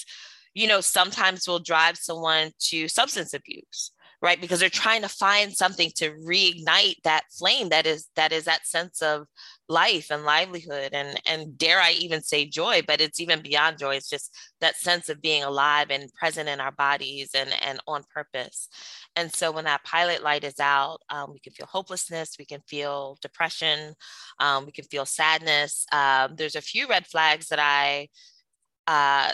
you 0.55 0.67
know, 0.67 0.81
sometimes 0.81 1.47
will 1.47 1.59
drive 1.59 1.97
someone 1.97 2.53
to 2.69 2.89
substance 2.89 3.35
abuse 3.35 3.93
right 4.23 4.41
because 4.41 4.61
they're 4.61 4.71
trying 4.71 5.03
to 5.03 5.09
find 5.09 5.55
something 5.55 5.91
to 5.95 6.13
reignite 6.27 6.97
that 7.05 7.25
flame 7.39 7.69
that 7.69 7.87
is 7.87 8.09
that 8.17 8.33
is 8.33 8.45
that 8.45 8.67
sense 8.67 9.03
of 9.03 9.27
life 9.69 10.11
and 10.11 10.25
livelihood 10.25 10.91
and 10.93 11.21
and 11.27 11.59
dare 11.59 11.81
i 11.81 11.91
even 11.93 12.23
say 12.23 12.45
joy 12.45 12.81
but 12.87 13.01
it's 13.01 13.21
even 13.21 13.41
beyond 13.41 13.79
joy. 13.79 13.95
It's 13.97 14.09
just 14.09 14.35
that 14.61 14.77
sense 14.77 15.09
of 15.09 15.21
being 15.21 15.43
alive 15.43 15.91
and 15.91 16.13
present 16.15 16.49
in 16.49 16.61
our 16.61 16.73
bodies 16.73 17.31
and 17.35 17.51
and 17.63 17.81
on 17.87 18.05
purpose. 18.13 18.69
And 19.17 19.33
so 19.33 19.51
when 19.51 19.65
that 19.65 19.85
pilot 19.85 20.23
light 20.23 20.45
is 20.45 20.61
out 20.61 21.01
um, 21.11 21.33
we 21.33 21.41
can 21.41 21.53
feel 21.53 21.67
hopelessness 21.67 22.37
we 22.39 22.45
can 22.45 22.61
feel 22.69 23.19
depression 23.21 23.95
um, 24.39 24.67
we 24.67 24.73
can 24.73 24.85
feel 24.85 25.07
sadness. 25.07 25.87
Um, 25.93 26.37
there's 26.37 26.57
a 26.57 26.61
few 26.61 26.87
red 26.89 27.07
flags 27.07 27.49
that 27.49 27.59
i 27.61 28.09
uh, 28.87 29.33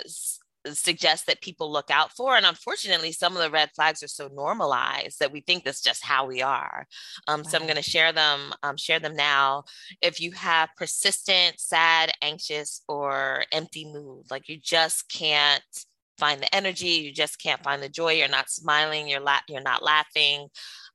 suggest 0.73 1.27
that 1.27 1.41
people 1.41 1.71
look 1.71 1.91
out 1.91 2.13
for. 2.13 2.37
And 2.37 2.47
unfortunately, 2.47 3.13
some 3.13 3.37
of 3.37 3.43
the 3.43 3.51
red 3.51 3.71
flags 3.75 4.03
are 4.03 4.09
so 4.09 4.29
normalized 4.29 5.19
that 5.21 5.33
we 5.33 5.41
think 5.41 5.65
that's 5.65 5.83
just 5.83 6.05
how 6.05 6.27
we 6.27 6.43
are. 6.43 6.87
Um, 7.29 7.45
so 7.45 7.59
I'm 7.59 7.65
going 7.65 7.77
to 7.77 7.83
share 7.83 8.13
them, 8.13 8.53
um, 8.63 8.77
share 8.77 9.01
them 9.01 9.17
now. 9.17 9.65
If 10.01 10.21
you 10.21 10.33
have 10.33 10.71
persistent, 10.77 11.59
sad, 11.59 12.13
anxious, 12.23 12.83
or 12.89 13.45
empty 13.53 13.85
mood, 13.85 14.27
like 14.31 14.49
you 14.49 14.59
just 14.63 15.09
can't 15.09 15.63
find 16.19 16.41
the 16.41 16.55
energy, 16.55 16.89
you 16.89 17.13
just 17.13 17.41
can't 17.41 17.63
find 17.63 17.83
the 17.83 17.89
joy, 17.89 18.13
you're 18.13 18.29
not 18.29 18.51
smiling, 18.51 19.09
you're 19.09 19.21
la- 19.21 19.41
you're 19.49 19.61
not 19.61 19.83
laughing, 19.83 20.49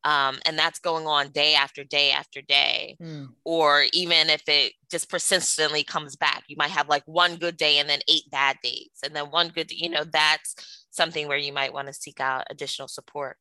um, 0.03 0.37
and 0.45 0.57
that's 0.57 0.79
going 0.79 1.07
on 1.07 1.29
day 1.29 1.55
after 1.55 1.83
day 1.83 2.11
after 2.11 2.41
day 2.41 2.97
mm. 3.01 3.27
or 3.43 3.85
even 3.93 4.29
if 4.29 4.43
it 4.47 4.73
just 4.89 5.09
persistently 5.09 5.83
comes 5.83 6.15
back 6.15 6.43
you 6.47 6.55
might 6.57 6.71
have 6.71 6.89
like 6.89 7.03
one 7.05 7.35
good 7.35 7.57
day 7.57 7.79
and 7.79 7.89
then 7.89 7.99
eight 8.07 8.29
bad 8.31 8.57
days 8.63 8.91
and 9.03 9.15
then 9.15 9.25
one 9.25 9.49
good 9.49 9.71
you 9.71 9.89
know 9.89 10.03
that's 10.03 10.85
something 10.91 11.27
where 11.27 11.37
you 11.37 11.53
might 11.53 11.73
want 11.73 11.87
to 11.87 11.93
seek 11.93 12.19
out 12.19 12.45
additional 12.49 12.87
support 12.87 13.37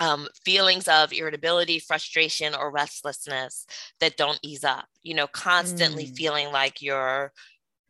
um, 0.00 0.28
feelings 0.44 0.86
of 0.86 1.12
irritability, 1.12 1.78
frustration, 1.78 2.54
or 2.54 2.70
restlessness 2.70 3.66
that 4.00 4.16
don't 4.16 4.38
ease 4.42 4.64
up, 4.64 4.86
you 5.02 5.14
know, 5.14 5.26
constantly 5.26 6.06
mm. 6.06 6.16
feeling 6.16 6.52
like 6.52 6.80
you're 6.80 7.32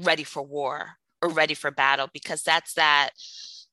ready 0.01 0.25
for 0.25 0.43
war 0.43 0.93
or 1.21 1.29
ready 1.29 1.55
for 1.55 1.71
battle, 1.71 2.09
because 2.13 2.43
that's 2.43 2.75
that 2.75 3.11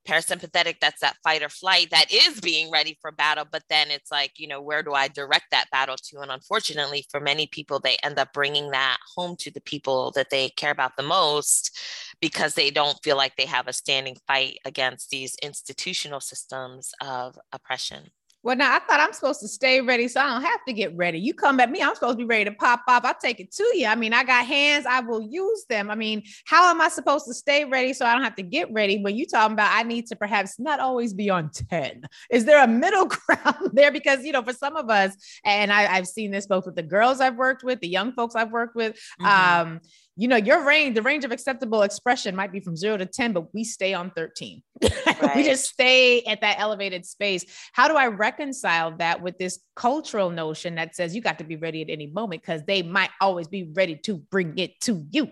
parasympathetic 0.07 0.75
that's 0.79 1.01
that 1.01 1.17
fight 1.23 1.43
or 1.43 1.49
flight 1.49 1.89
that 1.91 2.11
is 2.11 2.39
being 2.39 2.71
ready 2.71 2.97
for 3.01 3.11
battle 3.11 3.45
but 3.51 3.63
then 3.69 3.89
it's 3.89 4.11
like 4.11 4.33
you 4.37 4.47
know 4.47 4.61
where 4.61 4.83
do 4.83 4.93
i 4.93 5.07
direct 5.07 5.45
that 5.51 5.69
battle 5.71 5.95
to? 5.97 6.19
And 6.19 6.31
unfortunately 6.31 7.05
for 7.09 7.19
many 7.19 7.47
people 7.47 7.79
they 7.79 7.97
end 8.03 8.19
up 8.19 8.33
bringing 8.33 8.71
that 8.71 8.97
home 9.15 9.35
to 9.39 9.51
the 9.51 9.61
people 9.61 10.11
that 10.15 10.29
they 10.29 10.49
care 10.49 10.71
about 10.71 10.95
the 10.97 11.03
most 11.03 11.77
because 12.21 12.53
they 12.53 12.71
don't 12.71 12.97
feel 13.03 13.17
like 13.17 13.35
they 13.35 13.45
have 13.45 13.67
a 13.67 13.73
standing 13.73 14.17
fight 14.27 14.57
against 14.65 15.09
these 15.09 15.35
institutional 15.41 16.19
systems 16.19 16.91
of 17.01 17.37
oppression 17.51 18.09
well, 18.45 18.55
now 18.55 18.75
I 18.75 18.79
thought 18.79 18.99
I'm 18.99 19.11
supposed 19.11 19.39
to 19.39 19.47
stay 19.47 19.81
ready, 19.81 20.07
so 20.07 20.21
I 20.21 20.31
don't 20.31 20.43
have 20.43 20.63
to 20.67 20.73
get 20.73 20.95
ready. 20.95 21.17
You 21.17 21.33
come 21.33 21.59
at 21.59 21.71
me, 21.71 21.81
I'm 21.81 21.95
supposed 21.95 22.19
to 22.19 22.23
be 22.23 22.25
ready 22.25 22.45
to 22.45 22.51
pop 22.51 22.83
off. 22.87 23.03
I'll 23.03 23.15
take 23.19 23.39
it 23.39 23.51
to 23.53 23.63
you. 23.73 23.87
I 23.87 23.95
mean, 23.95 24.13
I 24.13 24.23
got 24.23 24.45
hands, 24.45 24.85
I 24.85 24.99
will 24.99 25.19
use 25.19 25.65
them. 25.67 25.89
I 25.89 25.95
mean, 25.95 26.21
how 26.45 26.69
am 26.69 26.79
I 26.79 26.89
supposed 26.89 27.25
to 27.25 27.33
stay 27.33 27.65
ready 27.65 27.91
so 27.91 28.05
I 28.05 28.13
don't 28.13 28.23
have 28.23 28.35
to 28.35 28.43
get 28.43 28.71
ready? 28.71 29.01
When 29.01 29.15
you 29.15 29.25
talking 29.25 29.53
about 29.53 29.71
I 29.73 29.81
need 29.81 30.05
to 30.07 30.15
perhaps 30.15 30.59
not 30.59 30.79
always 30.79 31.11
be 31.11 31.31
on 31.31 31.49
10. 31.49 32.03
Is 32.29 32.45
there 32.45 32.63
a 32.63 32.67
middle 32.67 33.05
ground 33.27 33.71
there? 33.73 33.91
Because 33.91 34.23
you 34.23 34.31
know, 34.31 34.43
for 34.43 34.53
some 34.53 34.75
of 34.75 34.91
us, 34.91 35.15
and 35.43 35.73
I, 35.73 35.95
have 35.95 36.05
seen 36.05 36.29
this 36.29 36.45
both 36.45 36.67
with 36.67 36.75
the 36.75 36.83
girls 36.83 37.21
I've 37.21 37.37
worked 37.37 37.63
with, 37.63 37.79
the 37.79 37.87
young 37.87 38.13
folks 38.13 38.35
I've 38.35 38.51
worked 38.51 38.75
with. 38.75 38.95
Mm-hmm. 39.19 39.25
Um, 39.25 39.81
you 40.17 40.29
know, 40.29 40.37
your 40.37 40.63
range, 40.63 40.95
the 40.95 41.01
range 41.01 41.25
of 41.25 41.31
acceptable 41.31 41.81
expression 41.81 42.35
might 42.35 42.51
be 42.51 42.61
from 42.61 42.77
zero 42.77 42.95
to 42.95 43.05
10, 43.05 43.33
but 43.33 43.53
we 43.53 43.63
stay 43.63 43.93
on 43.93 44.11
13. 44.11 44.61
Right. 45.21 45.35
we 45.37 45.43
just 45.43 45.69
stay 45.69 46.23
at 46.23 46.41
that 46.41 46.59
elevated 46.59 47.05
space. 47.05 47.45
How 47.71 47.87
do 47.87 47.95
I 47.95 48.07
reconcile 48.07 48.97
that 48.97 49.21
with 49.21 49.37
this 49.37 49.59
cultural 49.75 50.29
notion 50.29 50.75
that 50.75 50.93
says 50.93 51.15
you 51.15 51.21
got 51.21 51.37
to 51.37 51.45
be 51.45 51.55
ready 51.55 51.81
at 51.81 51.89
any 51.89 52.07
moment 52.07 52.41
because 52.41 52.63
they 52.63 52.83
might 52.83 53.11
always 53.21 53.47
be 53.47 53.63
ready 53.63 53.95
to 53.97 54.17
bring 54.17 54.57
it 54.57 54.81
to 54.81 55.05
you? 55.11 55.29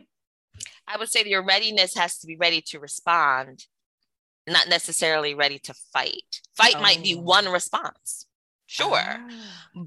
I 0.87 0.97
would 0.97 1.09
say 1.09 1.23
your 1.25 1.43
readiness 1.43 1.95
has 1.95 2.19
to 2.19 2.27
be 2.27 2.37
ready 2.37 2.61
to 2.67 2.79
respond, 2.79 3.65
not 4.47 4.69
necessarily 4.69 5.33
ready 5.33 5.59
to 5.59 5.73
fight. 5.91 6.41
Fight 6.55 6.75
oh. 6.77 6.81
might 6.81 7.03
be 7.03 7.15
oh. 7.15 7.21
one 7.21 7.49
response 7.49 8.25
sure 8.73 8.89
ah. 8.97 9.19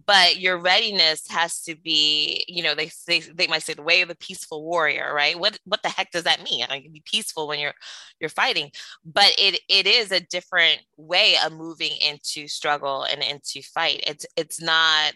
but 0.07 0.39
your 0.39 0.59
readiness 0.59 1.27
has 1.29 1.61
to 1.61 1.75
be 1.75 2.45
you 2.47 2.63
know 2.63 2.75
they 2.75 2.89
say 2.89 3.21
they 3.21 3.49
might 3.49 3.63
say 3.63 3.75
the 3.75 3.83
way 3.83 4.01
of 4.01 4.09
the 4.09 4.15
peaceful 4.15 4.65
warrior 4.65 5.13
right 5.13 5.39
what 5.39 5.59
what 5.65 5.83
the 5.83 5.89
heck 5.89 6.11
does 6.13 6.23
that 6.23 6.43
mean 6.45 6.65
i 6.71 6.81
can 6.81 6.93
be 6.93 7.03
peaceful 7.05 7.49
when 7.49 7.59
you're 7.59 7.75
you're 8.21 8.31
fighting 8.31 8.71
but 9.05 9.33
it 9.39 9.61
it 9.69 9.89
is 9.89 10.13
a 10.13 10.21
different 10.21 10.81
way 10.97 11.35
of 11.45 11.53
moving 11.53 11.93
into 12.01 12.47
struggle 12.47 13.03
and 13.03 13.23
into 13.23 13.61
fight 13.61 14.01
it's 14.07 14.25
it's 14.37 14.63
not 14.63 15.13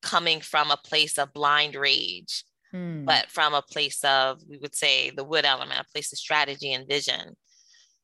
coming 0.00 0.40
from 0.40 0.70
a 0.70 0.76
place 0.76 1.18
of 1.18 1.32
blind 1.32 1.74
rage 1.74 2.44
hmm. 2.70 3.04
but 3.04 3.28
from 3.28 3.52
a 3.52 3.62
place 3.62 4.04
of 4.04 4.40
we 4.48 4.58
would 4.58 4.76
say 4.76 5.10
the 5.10 5.24
wood 5.24 5.44
element 5.44 5.80
a 5.80 5.92
place 5.92 6.12
of 6.12 6.18
strategy 6.18 6.72
and 6.72 6.86
vision 6.86 7.34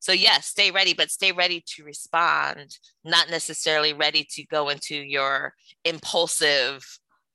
so 0.05 0.13
yes, 0.13 0.49
stay 0.49 0.71
ready, 0.71 0.93
but 0.93 1.11
stay 1.11 1.33
ready 1.33 1.65
to 1.67 1.83
respond, 1.83 2.77
not 3.05 3.31
necessarily 3.31 3.95
ready 3.95 4.27
to 4.33 4.45
go 4.45 4.69
into 4.69 4.95
your 4.95 5.55
impulsive, 5.83 6.85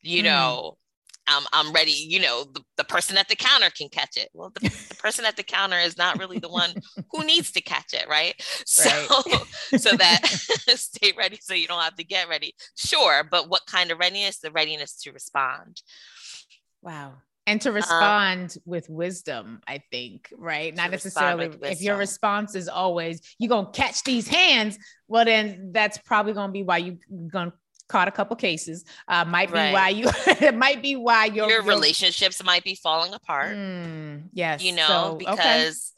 you 0.04 0.22
mm. 0.22 0.26
know, 0.26 0.78
I'm, 1.26 1.42
I'm 1.52 1.74
ready, 1.74 1.94
you 1.94 2.20
know, 2.20 2.44
the, 2.44 2.62
the 2.78 2.84
person 2.84 3.18
at 3.18 3.28
the 3.28 3.36
counter 3.36 3.72
can 3.76 3.90
catch 3.90 4.18
it. 4.18 4.30
Well, 4.36 4.52
the, 4.54 4.70
the 4.70 4.96
person 5.00 5.26
at 5.26 5.36
the 5.36 5.42
counter 5.42 5.80
is 5.80 5.98
not 5.98 6.20
really 6.20 6.38
the 6.38 6.48
one 6.48 6.70
who 7.12 7.24
needs 7.24 7.52
to 7.54 7.62
catch 7.62 7.92
it, 7.92 8.08
right? 8.08 8.36
So, 8.68 8.88
right. 8.92 9.46
so 9.82 9.98
that 9.98 10.28
stay 10.28 11.14
ready 11.18 11.40
so 11.42 11.56
you 11.56 11.66
don't 11.66 11.82
have 11.82 11.96
to 11.96 12.04
get 12.04 12.30
ready. 12.30 12.54
Sure, 12.76 13.24
but 13.24 13.50
what 13.50 13.66
kind 13.66 13.90
of 13.90 13.98
readiness? 13.98 14.38
The 14.38 14.52
readiness 14.52 15.02
to 15.02 15.12
respond. 15.12 15.82
Wow 16.84 17.16
and 17.50 17.62
to 17.62 17.70
um, 17.70 17.76
respond 17.76 18.56
um, 18.56 18.62
with 18.66 18.90
wisdom 18.90 19.62
i 19.68 19.82
think 19.92 20.32
right? 20.38 20.76
not 20.76 20.92
necessarily 20.92 21.50
if 21.64 21.82
your 21.82 21.98
response 21.98 22.56
is 22.56 22.68
always 22.68 23.22
you're 23.40 23.50
gonna 23.50 23.70
catch 23.72 24.04
these 24.04 24.28
hands 24.28 24.78
well 25.08 25.26
then 25.26 25.72
that's 25.74 25.98
probably 25.98 26.34
gonna 26.34 26.52
be 26.52 26.64
why 26.64 26.78
you're 26.78 26.98
gonna 27.32 27.54
caught 27.90 28.08
a 28.08 28.12
couple 28.12 28.36
cases. 28.36 28.86
Uh, 29.08 29.26
might 29.26 29.50
be 29.50 29.56
right. 29.56 29.74
why 29.74 29.90
you 29.90 30.06
it 30.28 30.56
might 30.56 30.82
be 30.82 30.96
why 30.96 31.26
your, 31.26 31.50
your 31.50 31.64
relationships 31.64 32.42
might 32.44 32.64
be 32.64 32.76
falling 32.76 33.14
apart. 33.14 33.58
Mm, 33.58 34.30
yes 34.32 34.64
you 34.64 34.74
know 34.74 34.88
so, 34.88 35.16
because 35.16 35.94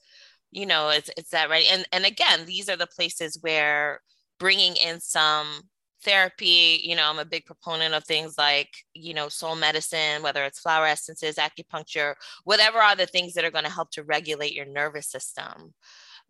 okay. 0.52 0.60
you 0.60 0.66
know 0.66 0.90
it's 0.90 1.12
it's 1.18 1.30
that 1.30 1.50
right? 1.50 1.66
And 1.70 1.86
and 1.92 2.06
again 2.06 2.46
these 2.46 2.70
are 2.70 2.78
the 2.78 2.88
places 2.88 3.38
where 3.42 4.02
bringing 4.40 4.76
in 4.76 5.00
some 5.00 5.46
therapy 6.04 6.82
you 6.84 6.96
know 6.96 7.10
i'm 7.10 7.20
a 7.20 7.26
big 7.26 7.46
proponent 7.46 7.94
of 7.94 8.04
things 8.04 8.36
like 8.38 8.70
you 8.94 9.14
know 9.14 9.30
soul 9.30 9.56
medicine 9.56 10.22
whether 10.22 10.44
it's 10.44 10.60
flower 10.60 10.86
essences 10.86 11.36
acupuncture 11.36 12.16
whatever 12.44 12.80
are 12.80 12.96
the 12.96 13.06
things 13.06 13.34
that 13.34 13.46
are 13.46 13.52
going 13.52 13.64
to 13.64 13.72
help 13.72 13.92
to 13.92 14.04
regulate 14.04 14.54
your 14.54 14.66
nervous 14.66 15.08
system 15.08 15.74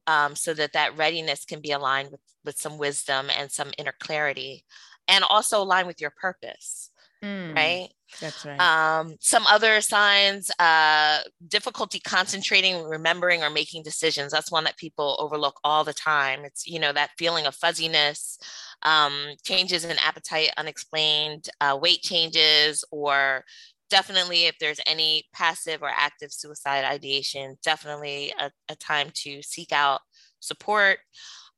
um, 0.07 0.35
so 0.35 0.53
that 0.53 0.73
that 0.73 0.97
readiness 0.97 1.45
can 1.45 1.61
be 1.61 1.71
aligned 1.71 2.11
with 2.11 2.21
with 2.43 2.57
some 2.57 2.77
wisdom 2.77 3.27
and 3.37 3.51
some 3.51 3.71
inner 3.77 3.93
clarity 3.99 4.65
and 5.07 5.23
also 5.23 5.61
align 5.61 5.87
with 5.87 6.01
your 6.01 6.11
purpose 6.11 6.89
mm, 7.23 7.55
right? 7.55 7.89
that's 8.19 8.45
right. 8.45 8.59
Um, 8.59 9.15
some 9.19 9.45
other 9.47 9.79
signs 9.81 10.51
uh, 10.59 11.19
difficulty 11.47 11.99
concentrating 11.99 12.83
remembering 12.83 13.43
or 13.43 13.49
making 13.49 13.83
decisions. 13.83 14.31
That's 14.31 14.51
one 14.51 14.65
that 14.65 14.77
people 14.77 15.15
overlook 15.19 15.59
all 15.63 15.83
the 15.83 15.93
time. 15.93 16.43
It's 16.43 16.67
you 16.67 16.79
know 16.79 16.91
that 16.91 17.11
feeling 17.17 17.45
of 17.45 17.55
fuzziness 17.55 18.37
um, 18.83 19.13
changes 19.43 19.85
in 19.85 19.97
appetite 19.97 20.51
unexplained, 20.57 21.49
uh, 21.59 21.77
weight 21.79 22.01
changes, 22.01 22.83
or 22.91 23.43
definitely 23.89 24.45
if 24.45 24.55
there's 24.59 24.79
any 24.85 25.23
passive 25.33 25.81
or 25.81 25.89
active 25.89 26.31
suicide 26.31 26.85
ideation, 26.85 27.57
definitely 27.63 28.33
a, 28.39 28.51
a 28.69 28.75
time 28.75 29.09
to 29.13 29.41
seek 29.41 29.71
out 29.71 30.01
support. 30.39 30.99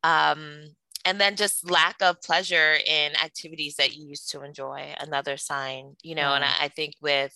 Um, 0.04 0.64
and 1.06 1.20
then 1.20 1.36
just 1.36 1.70
lack 1.70 2.02
of 2.02 2.22
pleasure 2.22 2.76
in 2.86 3.16
activities 3.24 3.76
that 3.76 3.96
you 3.96 4.08
used 4.08 4.32
to 4.32 4.44
enjoy, 4.44 4.94
another 5.00 5.38
sign, 5.38 5.96
you 6.02 6.16
know, 6.16 6.34
and 6.34 6.44
I, 6.44 6.52
I 6.62 6.68
think 6.70 6.94
with 7.02 7.34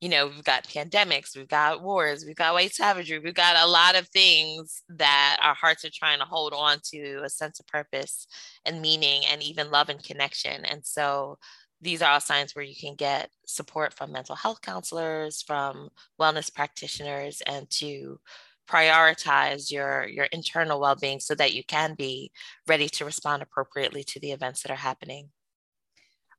you 0.00 0.08
know, 0.08 0.28
we've 0.28 0.44
got 0.44 0.64
pandemics, 0.64 1.36
we've 1.36 1.48
got 1.48 1.82
wars, 1.82 2.24
we've 2.24 2.36
got 2.36 2.54
white 2.54 2.72
savagery, 2.72 3.18
we've 3.18 3.34
got 3.34 3.56
a 3.56 3.68
lot 3.68 3.96
of 3.96 4.06
things 4.08 4.82
that 4.88 5.38
our 5.42 5.54
hearts 5.54 5.84
are 5.84 5.90
trying 5.92 6.20
to 6.20 6.24
hold 6.24 6.52
on 6.54 6.78
to 6.92 7.20
a 7.24 7.28
sense 7.28 7.58
of 7.58 7.66
purpose 7.66 8.26
and 8.64 8.80
meaning 8.80 9.22
and 9.30 9.42
even 9.42 9.70
love 9.70 9.88
and 9.88 10.02
connection. 10.02 10.64
And 10.64 10.84
so 10.86 11.38
these 11.80 12.00
are 12.02 12.12
all 12.12 12.20
signs 12.20 12.54
where 12.54 12.64
you 12.64 12.76
can 12.76 12.94
get 12.94 13.30
support 13.46 13.92
from 13.92 14.12
mental 14.12 14.36
health 14.36 14.60
counselors, 14.62 15.42
from 15.42 15.88
wellness 16.20 16.52
practitioners, 16.52 17.40
and 17.46 17.68
to 17.70 18.20
prioritize 18.68 19.70
your 19.70 20.06
your 20.06 20.26
internal 20.26 20.78
well-being 20.78 21.18
so 21.20 21.34
that 21.34 21.54
you 21.54 21.64
can 21.64 21.94
be 21.94 22.30
ready 22.66 22.88
to 22.88 23.04
respond 23.04 23.42
appropriately 23.42 24.04
to 24.04 24.20
the 24.20 24.30
events 24.30 24.62
that 24.62 24.70
are 24.70 24.76
happening 24.76 25.30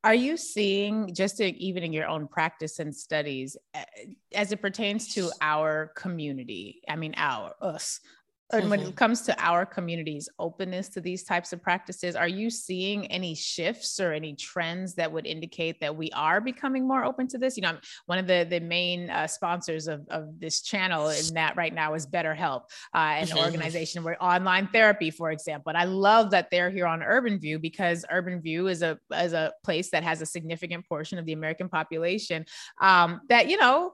are 0.04 0.14
you 0.14 0.38
seeing 0.38 1.14
just 1.14 1.42
even 1.42 1.84
in 1.84 1.92
your 1.92 2.08
own 2.08 2.28
practice 2.28 2.80
and 2.80 2.96
studies 2.96 3.58
as 4.34 4.52
it 4.52 4.62
pertains 4.62 5.14
to 5.14 5.30
our 5.42 5.92
community 5.96 6.82
i 6.90 6.96
mean 6.96 7.14
our 7.18 7.56
us 7.62 8.00
and 8.52 8.62
mm-hmm. 8.64 8.70
when 8.72 8.80
it 8.82 8.96
comes 8.96 9.22
to 9.22 9.44
our 9.44 9.66
community's 9.66 10.28
openness 10.40 10.90
to 10.90 11.02
these 11.02 11.24
types 11.24 11.54
of 11.54 11.62
practices 11.62 12.16
are 12.16 12.28
you 12.28 12.50
seeing 12.50 13.06
any 13.08 13.36
shifts 13.36 14.00
or 14.00 14.12
any 14.14 14.34
trends 14.34 14.96
that 14.96 15.12
would 15.12 15.26
indicate 15.26 15.80
that 15.80 15.96
we 15.96 16.10
are 16.12 16.42
becoming 16.42 16.88
more 16.88 17.04
open 17.04 17.28
to 17.28 17.38
this 17.38 17.58
you 17.58 17.62
know 17.62 17.70
I'm 17.70 17.80
one 18.08 18.18
of 18.18 18.28
the 18.28 18.46
the 18.50 18.60
main 18.60 19.10
uh, 19.10 19.28
sponsors 19.28 19.88
of, 19.88 20.08
of 20.10 20.40
this 20.40 20.62
channel 20.62 21.10
in 21.10 21.34
that 21.34 21.56
right 21.56 21.74
now 21.74 21.94
is 21.94 22.08
betterhelp 22.08 22.64
uh, 22.94 22.98
an 22.98 23.28
mm-hmm. 23.28 23.38
organization 23.38 24.04
where 24.04 24.22
online 24.24 24.68
therapy 24.68 25.12
for 25.12 25.32
example 25.32 25.70
and 25.70 25.78
i 25.78 25.84
love 25.84 26.32
that 26.32 26.50
they're 26.52 26.70
here 26.70 26.88
on 26.88 27.04
urban 27.04 27.40
view 27.40 27.60
because 27.60 28.06
urban 28.10 28.42
view 28.42 28.68
is 28.68 28.82
a 28.82 28.98
is 29.16 29.34
a 29.34 29.54
place 29.64 29.90
that 29.92 30.04
has 30.04 30.22
a 30.22 30.26
significant 30.26 30.88
portion 30.88 31.18
of 31.18 31.26
the 31.26 31.34
american 31.34 31.70
population 31.70 32.46
um, 32.82 33.22
that 33.30 33.50
you 33.50 33.58
know 33.58 33.94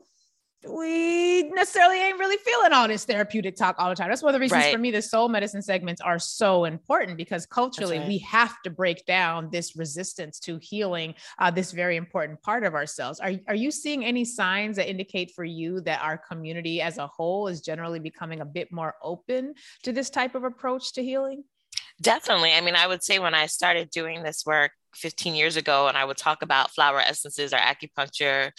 we 0.68 1.44
necessarily 1.44 2.00
ain't 2.00 2.18
really 2.18 2.38
feeling 2.38 2.74
all 2.74 2.88
this 2.88 3.06
therapeutic 3.06 3.56
talk 3.56 3.76
all 3.78 3.90
the 3.90 3.96
time. 3.96 4.10
That's 4.10 4.24
one 4.24 4.34
of 4.34 4.40
the 4.40 4.40
reasons 4.40 4.64
right. 4.64 4.74
for 4.74 4.80
me 4.80 4.92
the 4.92 5.02
soul 5.02 5.30
medicine 5.30 5.62
segments 5.62 6.02
are 6.02 6.20
so 6.20 6.66
important 6.66 7.18
because 7.18 7.46
culturally 7.46 8.00
right. 8.00 8.08
we 8.08 8.18
have 8.20 8.62
to 8.64 8.70
break 8.70 9.06
down 9.06 9.50
this 9.52 9.76
resistance 9.76 10.40
to 10.42 10.58
healing 10.62 11.16
uh, 11.40 11.52
this 11.52 11.72
very 11.72 11.96
important 11.98 12.42
part 12.42 12.64
of 12.64 12.74
ourselves. 12.74 13.20
Are, 13.20 13.34
are 13.48 13.56
you 13.56 13.72
seeing 13.72 14.06
any 14.06 14.26
signs 14.26 14.78
that 14.78 14.90
indicate 14.90 15.32
for 15.36 15.44
you 15.44 15.82
that 15.82 16.02
our 16.02 16.18
community 16.18 16.82
as 16.82 16.98
a 16.98 17.08
whole 17.08 17.48
is 17.48 17.62
generally 17.62 18.00
becoming 18.00 18.42
a 18.42 18.46
bit 18.46 18.72
more 18.72 18.96
open 19.02 19.54
to 19.84 19.92
this 19.92 20.10
type 20.10 20.36
of 20.36 20.44
approach 20.44 20.94
to 20.94 21.04
healing? 21.04 21.44
Definitely. 22.02 22.54
I 22.54 22.62
mean, 22.62 22.76
I 22.76 22.88
would 22.88 23.04
say 23.04 23.20
when 23.20 23.34
I 23.34 23.46
started 23.46 23.90
doing 23.90 24.24
this 24.24 24.46
work 24.46 24.72
15 24.96 25.36
years 25.36 25.56
ago 25.56 25.88
and 25.88 25.98
I 25.98 26.04
would 26.04 26.18
talk 26.18 26.42
about 26.42 26.72
flower 26.72 27.00
essences 27.00 27.54
or 27.54 27.58
acupuncture, 27.58 28.52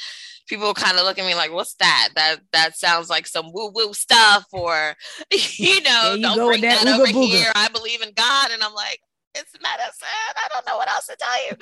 people 0.46 0.72
kind 0.74 0.98
of 0.98 1.04
look 1.04 1.18
at 1.18 1.26
me 1.26 1.34
like, 1.34 1.52
what's 1.52 1.74
that? 1.74 2.10
That 2.14 2.36
that 2.52 2.76
sounds 2.76 3.08
like 3.10 3.26
some 3.26 3.52
woo-woo 3.52 3.92
stuff, 3.94 4.46
or 4.52 4.94
you 5.30 5.80
know, 5.82 6.14
you 6.14 6.22
don't 6.22 6.46
bring 6.46 6.62
that, 6.62 6.84
that 6.84 6.94
over 6.94 7.06
booga. 7.06 7.28
here. 7.28 7.52
I 7.54 7.68
believe 7.68 8.02
in 8.02 8.12
God. 8.14 8.50
And 8.52 8.62
I'm 8.62 8.74
like, 8.74 9.00
it's 9.36 9.52
medicine. 9.60 10.08
I 10.36 10.48
don't 10.52 10.66
know 10.66 10.76
what 10.78 10.90
else 10.90 11.06
to 11.06 11.16
tell 11.16 11.46
you. 11.46 11.52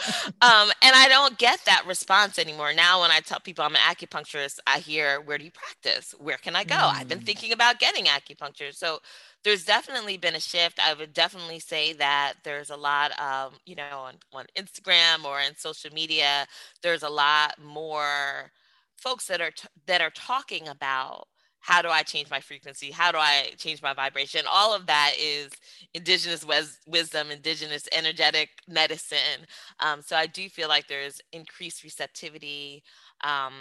Um, 0.41 0.71
and 0.83 0.95
I 0.95 1.07
don't 1.09 1.37
get 1.39 1.61
that 1.65 1.85
response 1.87 2.39
anymore. 2.39 2.73
Now, 2.73 3.01
when 3.01 3.11
I 3.11 3.21
tell 3.21 3.41
people 3.41 3.65
I'm 3.65 3.75
an 3.75 3.81
acupuncturist, 3.81 4.59
I 4.67 4.79
hear, 4.79 5.21
where 5.21 5.39
do 5.39 5.45
you 5.45 5.51
practice? 5.51 6.15
Where 6.19 6.37
can 6.37 6.55
I 6.55 6.65
go? 6.65 6.75
Mm. 6.75 6.95
I've 6.95 7.09
been 7.09 7.21
mm. 7.21 7.27
thinking 7.27 7.53
about 7.53 7.81
getting 7.81 8.05
acupuncture. 8.05 8.75
So 8.75 9.01
there's 9.43 9.65
definitely 9.65 10.17
been 10.17 10.35
a 10.35 10.41
shift. 10.41 10.79
I 10.79 10.95
would 10.95 11.13
definitely 11.13 11.59
say 11.59 11.93
that 11.95 12.35
there's 12.45 12.71
a 12.71 12.77
lot 12.77 13.13
of, 13.21 13.59
you 13.67 13.75
know, 13.75 13.85
on, 13.93 14.15
on 14.33 14.47
Instagram 14.57 15.25
or 15.25 15.41
in 15.41 15.57
social 15.57 15.93
media, 15.93 16.47
there's 16.83 17.03
a 17.03 17.11
lot 17.11 17.55
more 17.63 18.53
folks 18.97 19.27
that 19.27 19.41
are 19.41 19.51
t- 19.51 19.69
that 19.87 20.01
are 20.01 20.11
talking 20.11 20.69
about 20.69 21.27
how 21.61 21.81
do 21.81 21.89
I 21.89 22.03
change 22.03 22.29
my 22.29 22.41
frequency? 22.41 22.91
How 22.91 23.11
do 23.11 23.17
I 23.17 23.53
change 23.57 23.81
my 23.81 23.95
vibration? 23.95 24.43
All 24.51 24.75
of 24.75 24.87
that 24.87 25.13
is 25.19 25.51
indigenous 25.95 26.45
wes- 26.45 26.79
wisdom, 26.87 27.31
indigenous 27.31 27.89
energetic 27.91 28.51
medicine. 28.69 29.47
Um, 29.81 30.03
so 30.03 30.15
I 30.15 30.27
do 30.27 30.47
feel 30.51 30.69
like 30.69 30.89
there's 30.89 31.23
increased 31.33 31.83
receptivity, 31.83 32.83
um, 33.23 33.55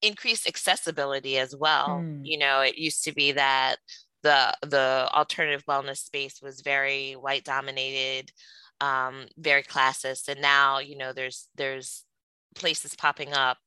increased 0.00 0.48
accessibility 0.48 1.36
as 1.36 1.54
well. 1.54 2.00
Mm. 2.02 2.20
You 2.22 2.38
know, 2.38 2.60
it 2.60 2.78
used 2.78 3.04
to 3.04 3.12
be 3.12 3.32
that 3.32 3.76
the 4.22 4.54
the 4.62 5.08
alternative 5.12 5.64
wellness 5.68 5.98
space 5.98 6.40
was 6.42 6.62
very 6.62 7.12
white 7.12 7.44
dominated 7.44 8.32
um, 8.80 9.26
very 9.36 9.62
classist 9.62 10.28
and 10.28 10.40
now 10.40 10.78
you 10.78 10.96
know 10.96 11.12
there's 11.12 11.48
there's 11.54 12.04
places 12.56 12.96
popping 12.96 13.32
up 13.32 13.58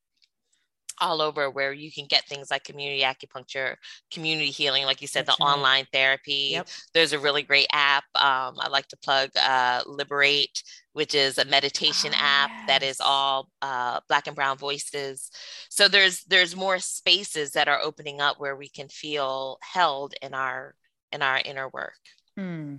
all 1.00 1.22
over 1.22 1.50
where 1.50 1.74
you 1.74 1.92
can 1.92 2.06
get 2.06 2.26
things 2.26 2.50
like 2.52 2.64
community 2.64 3.02
acupuncture, 3.02 3.76
community 4.12 4.50
healing, 4.50 4.86
like 4.86 5.02
you 5.02 5.08
said, 5.08 5.26
That's 5.26 5.38
the 5.38 5.46
right. 5.46 5.54
online 5.54 5.88
therapy. 5.92 6.50
Yep. 6.52 6.68
There's 6.94 7.14
a 7.14 7.20
really 7.20 7.44
great 7.44 7.68
app. 7.72 8.04
Um, 8.16 8.56
I 8.60 8.68
like 8.70 8.88
to 8.90 8.98
plug 8.98 9.30
uh, 9.36 9.82
Liberate, 9.86 10.64
which 10.94 11.16
is 11.16 11.38
a 11.38 11.46
meditation 11.46 12.12
oh, 12.14 12.20
app 12.20 12.50
yes. 12.52 12.68
that 12.68 12.84
is 12.84 13.00
all 13.00 13.50
uh, 13.62 14.00
Black 14.08 14.28
and 14.28 14.36
Brown 14.36 14.58
voices. 14.58 15.30
So 15.70 15.88
there's 15.88 16.24
there's 16.26 16.56
more 16.56 16.80
spaces 16.80 17.52
that 17.52 17.68
are 17.68 17.80
opening 17.82 18.22
up 18.22 18.40
where 18.40 18.56
we 18.56 18.70
can 18.70 18.88
feel 18.90 19.60
held 19.62 20.14
in 20.22 20.34
our 20.34 20.76
in 21.12 21.22
our 21.22 21.42
inner 21.44 21.70
work. 21.70 21.94
Hmm. 22.38 22.76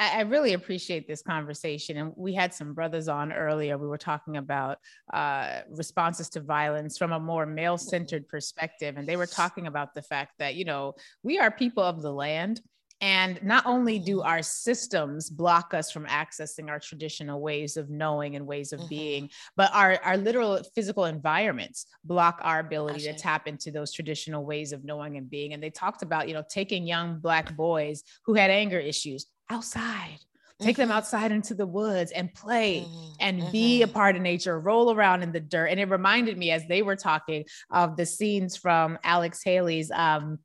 I, 0.00 0.22
really 0.22 0.54
appreciate 0.54 1.06
this 1.06 1.22
conversation. 1.22 1.98
And 1.98 2.12
we 2.16 2.32
had 2.32 2.54
some 2.54 2.72
brothers 2.72 3.06
on 3.06 3.32
earlier. 3.32 3.76
We 3.76 3.86
were 3.86 3.98
talking 3.98 4.38
about 4.38 4.78
uh, 5.12 5.60
responses 5.70 6.30
to 6.30 6.40
violence 6.40 6.96
from 6.96 7.12
a 7.12 7.20
more 7.20 7.44
male 7.44 7.76
centered 7.76 8.26
perspective. 8.26 8.96
And 8.96 9.06
they 9.06 9.16
were 9.16 9.26
talking 9.26 9.66
about 9.66 9.92
the 9.92 10.02
fact 10.02 10.32
that, 10.38 10.54
you 10.54 10.64
know, 10.64 10.94
we 11.22 11.38
are 11.38 11.50
people 11.50 11.82
of 11.82 12.00
the 12.00 12.12
land. 12.12 12.62
And 13.02 13.42
not 13.42 13.64
only 13.64 13.98
do 13.98 14.20
our 14.20 14.42
systems 14.42 15.30
block 15.30 15.72
us 15.72 15.90
from 15.90 16.04
accessing 16.06 16.68
our 16.68 16.78
traditional 16.78 17.40
ways 17.40 17.78
of 17.78 17.88
knowing 17.88 18.36
and 18.36 18.46
ways 18.46 18.74
of 18.74 18.80
mm-hmm. 18.80 18.88
being, 18.88 19.30
but 19.56 19.70
our, 19.74 19.98
our 20.04 20.18
literal 20.18 20.60
physical 20.74 21.06
environments 21.06 21.86
block 22.04 22.40
our 22.42 22.60
ability 22.60 23.00
to 23.04 23.14
tap 23.14 23.48
into 23.48 23.70
those 23.70 23.92
traditional 23.92 24.44
ways 24.44 24.72
of 24.72 24.84
knowing 24.84 25.16
and 25.16 25.30
being. 25.30 25.54
And 25.54 25.62
they 25.62 25.70
talked 25.70 26.02
about, 26.02 26.28
you 26.28 26.34
know, 26.34 26.44
taking 26.50 26.86
young 26.86 27.20
Black 27.20 27.56
boys 27.56 28.02
who 28.26 28.34
had 28.34 28.50
anger 28.50 28.78
issues 28.78 29.26
outside 29.50 30.18
take 30.60 30.76
them 30.76 30.88
mm-hmm. 30.88 30.98
outside 30.98 31.32
into 31.32 31.54
the 31.54 31.66
woods 31.66 32.12
and 32.12 32.32
play 32.34 32.86
mm-hmm. 32.86 33.12
and 33.18 33.40
mm-hmm. 33.40 33.52
be 33.52 33.82
a 33.82 33.86
mm-hmm. 33.86 33.94
part 33.94 34.16
of 34.16 34.22
nature, 34.22 34.58
roll 34.58 34.92
around 34.92 35.22
in 35.22 35.32
the 35.32 35.40
dirt. 35.40 35.66
And 35.66 35.80
it 35.80 35.88
reminded 35.88 36.38
me 36.38 36.50
as 36.50 36.66
they 36.68 36.82
were 36.82 36.96
talking 36.96 37.44
of 37.70 37.96
the 37.96 38.06
scenes 38.06 38.56
from 38.56 38.98
Alex 39.02 39.42
Haley's 39.42 39.90
um, 39.90 40.38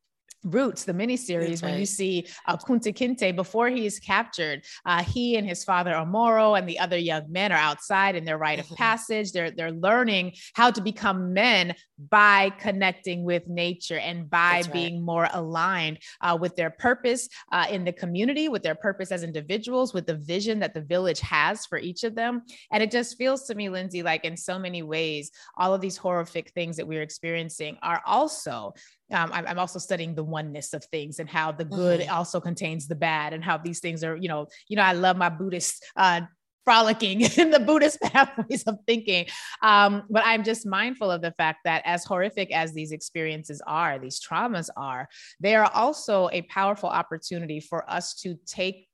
Roots, 0.46 0.86
the 0.86 0.94
miniseries, 0.94 1.62
right. 1.62 1.72
when 1.72 1.80
you 1.80 1.86
see 1.86 2.28
uh, 2.46 2.56
Kunta 2.56 2.94
Kinte 2.94 3.36
before 3.36 3.70
he 3.70 3.86
is 3.86 4.00
captured, 4.00 4.64
uh, 4.86 5.04
he 5.04 5.38
and 5.38 5.48
his 5.48 5.64
father 5.64 5.92
Omoro 5.94 6.58
and 6.58 6.70
the 6.70 6.80
other 6.80 6.98
young 6.98 7.32
men 7.32 7.52
are 7.52 7.58
outside 7.58 8.16
in 8.16 8.26
their 8.26 8.38
rite 8.38 8.60
mm-hmm. 8.60 8.74
of 8.74 8.78
passage. 8.78 9.32
They're 9.32 9.52
they're 9.52 9.72
learning 9.72 10.34
how 10.54 10.72
to 10.72 10.82
become 10.82 11.34
men 11.34 11.76
by 12.10 12.52
connecting 12.60 13.24
with 13.24 13.48
nature 13.48 13.98
and 13.98 14.30
by 14.30 14.62
That's 14.62 14.68
being 14.68 14.96
right. 14.96 15.04
more 15.04 15.30
aligned 15.34 16.00
uh, 16.22 16.38
with 16.40 16.56
their 16.56 16.70
purpose 16.70 17.28
uh, 17.52 17.66
in 17.70 17.84
the 17.84 17.94
community, 17.94 18.50
with 18.50 18.64
their 18.64 18.76
purpose 18.76 19.12
as 19.12 19.24
individuals, 19.24 19.94
with 19.94 20.06
the 20.06 20.16
vision 20.16 20.60
that 20.60 20.74
the 20.74 20.82
village 20.82 21.22
has 21.22 21.66
for 21.66 21.78
each 21.78 22.04
of 22.04 22.16
them. 22.16 22.44
And 22.72 22.84
it 22.84 22.92
just 22.92 23.18
feels 23.18 23.44
to 23.48 23.56
me, 23.56 23.70
Lindsay, 23.70 24.04
like 24.04 24.26
in 24.26 24.38
so 24.38 24.60
many 24.60 24.84
ways, 24.84 25.32
all 25.58 25.74
of 25.74 25.82
these 25.82 25.98
horrific 25.98 26.52
things 26.52 26.78
that 26.78 26.88
we're 26.88 27.02
experiencing 27.02 27.78
are 27.82 28.02
also 28.06 28.74
um, 29.12 29.32
I'm, 29.34 29.46
I'm, 29.48 29.60
also 29.60 29.80
studying 29.80 30.16
the 30.16 30.24
oneness 30.24 30.74
of 30.74 30.84
things 30.86 31.20
and 31.20 31.30
how 31.30 31.52
the 31.52 31.66
good 31.66 32.00
mm-hmm. 32.00 32.14
also 32.14 32.40
contains 32.40 32.88
the 32.88 32.96
bad 32.96 33.34
and 33.34 33.44
how 33.44 33.58
these 33.58 33.80
things 33.80 34.04
are, 34.04 34.16
you 34.16 34.28
know, 34.28 34.48
you 34.68 34.76
know, 34.76 34.82
I 34.82 34.94
love 34.94 35.16
my 35.16 35.30
Buddhist 35.30 35.86
uh, 35.96 36.22
frolicking 36.66 37.22
in 37.38 37.52
the 37.52 37.60
Buddhist 37.60 38.02
pathways 38.04 38.64
of 38.64 38.80
thinking. 38.86 39.28
Um, 39.62 40.04
but 40.10 40.24
I'm 40.26 40.44
just 40.44 40.66
mindful 40.66 41.12
of 41.12 41.22
the 41.22 41.32
fact 41.32 41.60
that 41.64 41.84
as 41.86 42.04
horrific 42.04 42.52
as 42.54 42.74
these 42.74 42.92
experiences 42.92 43.62
are, 43.66 44.00
these 44.00 44.20
traumas 44.20 44.70
are, 44.76 45.08
they 45.40 45.56
are 45.56 45.70
also 45.74 46.30
a 46.34 46.42
powerful 46.44 46.90
opportunity 46.90 47.60
for 47.60 47.90
us 47.90 48.16
to 48.16 48.38
take 48.46 48.88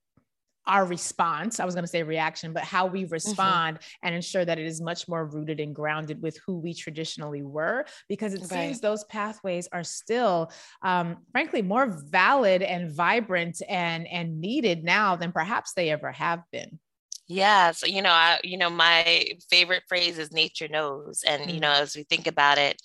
our 0.67 0.85
response 0.85 1.59
i 1.59 1.65
was 1.65 1.73
going 1.73 1.83
to 1.83 1.89
say 1.89 2.03
reaction 2.03 2.53
but 2.53 2.63
how 2.63 2.85
we 2.85 3.03
mm-hmm. 3.03 3.13
respond 3.13 3.77
mm-hmm. 3.77 4.07
and 4.07 4.15
ensure 4.15 4.45
that 4.45 4.59
it 4.59 4.65
is 4.65 4.81
much 4.81 5.07
more 5.07 5.25
rooted 5.25 5.59
and 5.59 5.75
grounded 5.75 6.21
with 6.21 6.39
who 6.45 6.59
we 6.59 6.73
traditionally 6.73 7.43
were 7.43 7.85
because 8.07 8.33
it 8.33 8.41
right. 8.41 8.49
seems 8.49 8.79
those 8.79 9.03
pathways 9.05 9.67
are 9.71 9.83
still 9.83 10.51
um, 10.83 11.17
frankly 11.31 11.61
more 11.61 11.87
valid 12.09 12.61
and 12.61 12.91
vibrant 12.91 13.61
and 13.67 14.07
and 14.07 14.39
needed 14.39 14.83
now 14.83 15.15
than 15.15 15.31
perhaps 15.31 15.73
they 15.73 15.89
ever 15.89 16.11
have 16.11 16.41
been 16.51 16.79
yeah 17.27 17.71
so 17.71 17.87
you 17.87 18.01
know 18.01 18.11
I, 18.11 18.39
you 18.43 18.57
know 18.57 18.69
my 18.69 19.25
favorite 19.49 19.83
phrase 19.87 20.17
is 20.19 20.31
nature 20.31 20.67
knows 20.67 21.23
and 21.27 21.43
mm-hmm. 21.43 21.51
you 21.51 21.59
know 21.59 21.69
mm. 21.69 21.79
as 21.79 21.95
we 21.95 22.03
think 22.03 22.27
about 22.27 22.57
it 22.57 22.81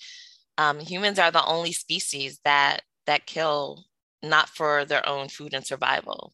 um, 0.57 0.79
humans 0.79 1.19
are 1.19 1.31
the 1.31 1.45
only 1.45 1.71
species 1.71 2.39
that 2.43 2.81
that 3.05 3.27
kill 3.27 3.85
not 4.23 4.49
for 4.49 4.85
their 4.85 5.07
own 5.07 5.29
food 5.29 5.53
and 5.53 5.65
survival 5.65 6.33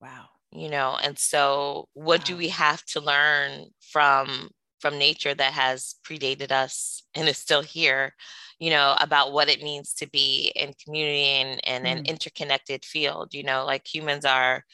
wow 0.00 0.29
you 0.52 0.68
know 0.68 0.98
and 1.02 1.18
so 1.18 1.88
what 1.94 2.20
wow. 2.20 2.24
do 2.24 2.36
we 2.36 2.48
have 2.48 2.84
to 2.84 3.00
learn 3.00 3.66
from 3.80 4.50
from 4.80 4.98
nature 4.98 5.34
that 5.34 5.52
has 5.52 5.96
predated 6.04 6.50
us 6.50 7.02
and 7.14 7.28
is 7.28 7.38
still 7.38 7.62
here 7.62 8.14
you 8.58 8.70
know 8.70 8.96
about 9.00 9.32
what 9.32 9.48
it 9.48 9.62
means 9.62 9.94
to 9.94 10.08
be 10.08 10.52
in 10.54 10.72
community 10.84 11.24
and, 11.24 11.60
and 11.64 11.84
mm. 11.84 11.90
an 11.90 12.06
interconnected 12.06 12.84
field 12.84 13.32
you 13.32 13.42
know 13.42 13.64
like 13.64 13.86
humans 13.92 14.24
are 14.24 14.64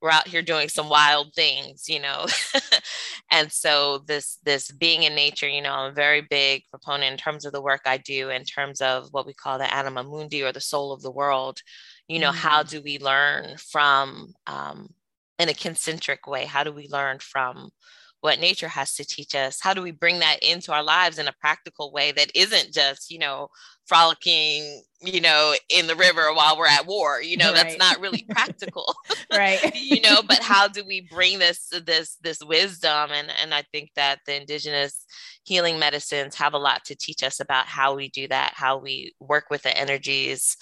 we're 0.00 0.10
out 0.10 0.28
here 0.28 0.42
doing 0.42 0.68
some 0.68 0.88
wild 0.88 1.34
things 1.34 1.88
you 1.88 2.00
know 2.00 2.24
and 3.32 3.50
so 3.50 3.98
this 4.06 4.38
this 4.44 4.70
being 4.70 5.02
in 5.02 5.14
nature 5.16 5.48
you 5.48 5.60
know 5.60 5.72
i'm 5.72 5.90
a 5.90 5.94
very 5.94 6.20
big 6.20 6.62
proponent 6.70 7.10
in 7.10 7.18
terms 7.18 7.44
of 7.44 7.52
the 7.52 7.60
work 7.60 7.80
i 7.86 7.96
do 7.96 8.30
in 8.30 8.44
terms 8.44 8.80
of 8.80 9.08
what 9.10 9.26
we 9.26 9.34
call 9.34 9.58
the 9.58 9.74
anima 9.74 10.04
mundi 10.04 10.42
or 10.42 10.52
the 10.52 10.60
soul 10.60 10.92
of 10.92 11.02
the 11.02 11.10
world 11.10 11.60
You 12.08 12.18
know, 12.18 12.30
mm-hmm. 12.30 12.38
how 12.38 12.62
do 12.62 12.80
we 12.80 12.98
learn 12.98 13.56
from 13.58 14.32
um, 14.46 14.88
in 15.38 15.48
a 15.48 15.54
concentric 15.54 16.26
way? 16.26 16.44
How 16.44 16.64
do 16.64 16.72
we 16.72 16.88
learn 16.88 17.18
from 17.18 17.70
what 18.20 18.40
nature 18.40 18.68
has 18.68 18.94
to 18.94 19.04
teach 19.04 19.34
us? 19.34 19.60
How 19.60 19.74
do 19.74 19.82
we 19.82 19.92
bring 19.92 20.18
that 20.18 20.42
into 20.42 20.72
our 20.72 20.82
lives 20.82 21.18
in 21.18 21.28
a 21.28 21.34
practical 21.40 21.92
way 21.92 22.10
that 22.12 22.32
isn't 22.34 22.72
just, 22.72 23.10
you 23.10 23.18
know, 23.18 23.48
frolicking, 23.86 24.82
you 25.00 25.20
know, 25.20 25.54
in 25.68 25.86
the 25.86 25.94
river 25.94 26.32
while 26.34 26.58
we're 26.58 26.66
at 26.66 26.86
war? 26.86 27.22
You 27.22 27.36
know, 27.36 27.52
right. 27.52 27.54
that's 27.54 27.78
not 27.78 28.00
really 28.00 28.26
practical. 28.30 28.92
right. 29.32 29.74
you 29.76 30.00
know, 30.00 30.20
but 30.26 30.40
how 30.42 30.66
do 30.66 30.84
we 30.84 31.08
bring 31.12 31.38
this 31.38 31.70
this 31.86 32.16
this 32.16 32.42
wisdom? 32.42 33.10
And 33.12 33.30
and 33.40 33.54
I 33.54 33.62
think 33.72 33.90
that 33.94 34.18
the 34.26 34.40
indigenous 34.40 35.04
healing 35.44 35.78
medicines 35.78 36.34
have 36.34 36.54
a 36.54 36.58
lot 36.58 36.84
to 36.86 36.96
teach 36.96 37.22
us 37.22 37.38
about 37.38 37.66
how 37.66 37.94
we 37.94 38.08
do 38.08 38.26
that, 38.28 38.52
how 38.54 38.78
we 38.78 39.14
work 39.20 39.44
with 39.48 39.62
the 39.62 39.76
energies 39.76 40.56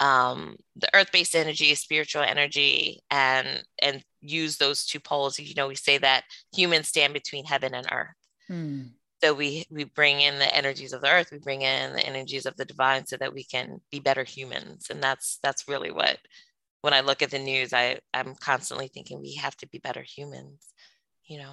um, 0.00 0.56
the 0.74 0.88
earth-based 0.94 1.36
energy, 1.36 1.74
spiritual 1.76 2.22
energy, 2.22 3.00
and 3.08 3.62
and 3.80 4.02
use 4.22 4.56
those 4.56 4.86
two 4.86 5.00
poles. 5.00 5.38
You 5.38 5.54
know, 5.54 5.68
we 5.68 5.74
say 5.74 5.98
that 5.98 6.24
humans 6.54 6.88
stand 6.88 7.12
between 7.12 7.44
heaven 7.44 7.74
and 7.74 7.86
earth. 7.90 8.16
Hmm. 8.48 8.82
So 9.22 9.34
we 9.34 9.66
we 9.70 9.84
bring 9.84 10.20
in 10.20 10.38
the 10.38 10.54
energies 10.54 10.92
of 10.92 11.00
the 11.00 11.10
earth, 11.10 11.30
we 11.30 11.38
bring 11.38 11.62
in 11.62 11.92
the 11.92 12.04
energies 12.04 12.46
of 12.46 12.56
the 12.56 12.64
divine, 12.64 13.06
so 13.06 13.16
that 13.18 13.32
we 13.32 13.44
can 13.44 13.80
be 13.90 14.00
better 14.00 14.24
humans. 14.24 14.88
And 14.90 15.02
that's 15.02 15.38
that's 15.42 15.68
really 15.68 15.92
what 15.92 16.18
when 16.80 16.92
I 16.92 17.00
look 17.00 17.22
at 17.22 17.30
the 17.30 17.38
news, 17.38 17.72
I 17.72 18.00
I'm 18.12 18.34
constantly 18.34 18.88
thinking 18.88 19.20
we 19.20 19.34
have 19.34 19.56
to 19.58 19.68
be 19.68 19.78
better 19.78 20.02
humans. 20.02 20.60
You 21.24 21.38
know. 21.38 21.52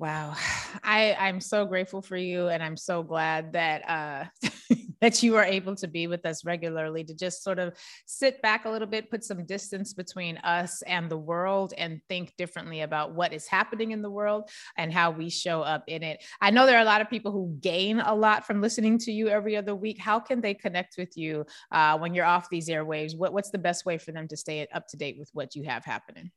Wow. 0.00 0.34
I, 0.82 1.14
I'm 1.14 1.40
so 1.40 1.66
grateful 1.66 2.02
for 2.02 2.16
you. 2.16 2.48
And 2.48 2.62
I'm 2.62 2.76
so 2.76 3.02
glad 3.04 3.52
that 3.52 3.88
uh, 3.88 4.24
that 5.00 5.22
you 5.22 5.36
are 5.36 5.44
able 5.44 5.74
to 5.76 5.88
be 5.88 6.06
with 6.06 6.24
us 6.26 6.44
regularly 6.44 7.04
to 7.04 7.14
just 7.14 7.42
sort 7.42 7.58
of 7.58 7.74
sit 8.06 8.40
back 8.42 8.64
a 8.64 8.70
little 8.70 8.88
bit, 8.88 9.10
put 9.10 9.24
some 9.24 9.44
distance 9.46 9.92
between 9.92 10.36
us 10.38 10.82
and 10.82 11.10
the 11.10 11.16
world, 11.16 11.72
and 11.78 12.00
think 12.08 12.34
differently 12.36 12.82
about 12.82 13.14
what 13.14 13.32
is 13.32 13.46
happening 13.46 13.92
in 13.92 14.02
the 14.02 14.10
world 14.10 14.48
and 14.76 14.92
how 14.92 15.10
we 15.10 15.30
show 15.30 15.62
up 15.62 15.84
in 15.86 16.02
it. 16.02 16.22
I 16.40 16.50
know 16.50 16.66
there 16.66 16.78
are 16.78 16.82
a 16.82 16.84
lot 16.84 17.00
of 17.00 17.10
people 17.10 17.32
who 17.32 17.56
gain 17.60 18.00
a 18.00 18.14
lot 18.14 18.46
from 18.46 18.60
listening 18.60 18.98
to 18.98 19.12
you 19.12 19.28
every 19.28 19.56
other 19.56 19.74
week. 19.74 19.98
How 19.98 20.20
can 20.20 20.40
they 20.40 20.54
connect 20.54 20.96
with 20.98 21.16
you 21.16 21.46
uh, 21.72 21.98
when 21.98 22.14
you're 22.14 22.24
off 22.24 22.50
these 22.50 22.68
airwaves? 22.68 23.16
What, 23.16 23.32
what's 23.32 23.50
the 23.50 23.58
best 23.58 23.86
way 23.86 23.98
for 23.98 24.12
them 24.12 24.28
to 24.28 24.36
stay 24.36 24.66
up 24.74 24.86
to 24.88 24.96
date 24.96 25.16
with 25.18 25.30
what 25.32 25.54
you 25.54 25.64
have 25.64 25.84
happening? 25.84 26.30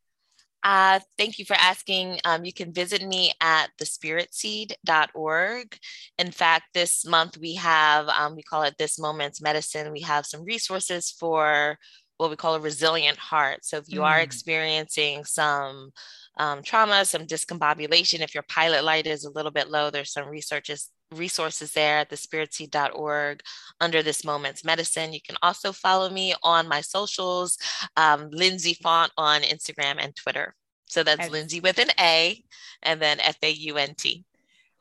Uh, 0.63 0.99
thank 1.17 1.39
you 1.39 1.45
for 1.45 1.55
asking. 1.55 2.19
Um, 2.23 2.45
you 2.45 2.53
can 2.53 2.71
visit 2.71 3.05
me 3.05 3.33
at 3.41 3.67
thespiritseed.org. 3.81 5.77
In 6.17 6.31
fact, 6.31 6.65
this 6.73 7.05
month 7.05 7.37
we 7.37 7.55
have, 7.55 8.07
um, 8.07 8.35
we 8.35 8.43
call 8.43 8.63
it 8.63 8.75
This 8.77 8.97
Moment's 8.97 9.41
Medicine. 9.41 9.91
We 9.91 10.01
have 10.01 10.25
some 10.25 10.45
resources 10.45 11.11
for 11.11 11.77
what 12.17 12.29
we 12.29 12.37
call 12.37 12.55
a 12.55 12.59
resilient 12.61 13.17
heart. 13.17 13.65
So 13.65 13.77
if 13.77 13.85
you 13.89 14.01
mm. 14.01 14.05
are 14.05 14.19
experiencing 14.19 15.25
some 15.25 15.91
um, 16.37 16.63
trauma, 16.63 17.03
some 17.03 17.27
discombobulation, 17.27 18.21
if 18.21 18.33
your 18.33 18.45
pilot 18.47 18.85
light 18.85 19.05
is 19.05 19.25
a 19.25 19.31
little 19.31 19.51
bit 19.51 19.69
low, 19.69 19.89
there's 19.89 20.13
some 20.13 20.29
researches 20.29 20.89
resources 21.13 21.71
there 21.71 21.99
at 21.99 22.09
thespiritseed.org 22.09 23.41
under 23.79 24.03
this 24.03 24.23
moment's 24.23 24.63
medicine. 24.63 25.13
You 25.13 25.21
can 25.21 25.35
also 25.41 25.71
follow 25.71 26.09
me 26.09 26.33
on 26.43 26.67
my 26.67 26.81
socials, 26.81 27.57
um, 27.97 28.29
Lindsay 28.31 28.73
Faunt 28.73 29.11
on 29.17 29.41
Instagram 29.41 29.95
and 29.99 30.15
Twitter. 30.15 30.55
So 30.87 31.03
that's 31.03 31.29
Lindsay 31.29 31.59
with 31.59 31.79
an 31.79 31.89
A 31.99 32.43
and 32.83 33.01
then 33.01 33.19
F 33.19 33.37
A 33.41 33.49
U 33.51 33.77
N 33.77 33.95
T. 33.95 34.23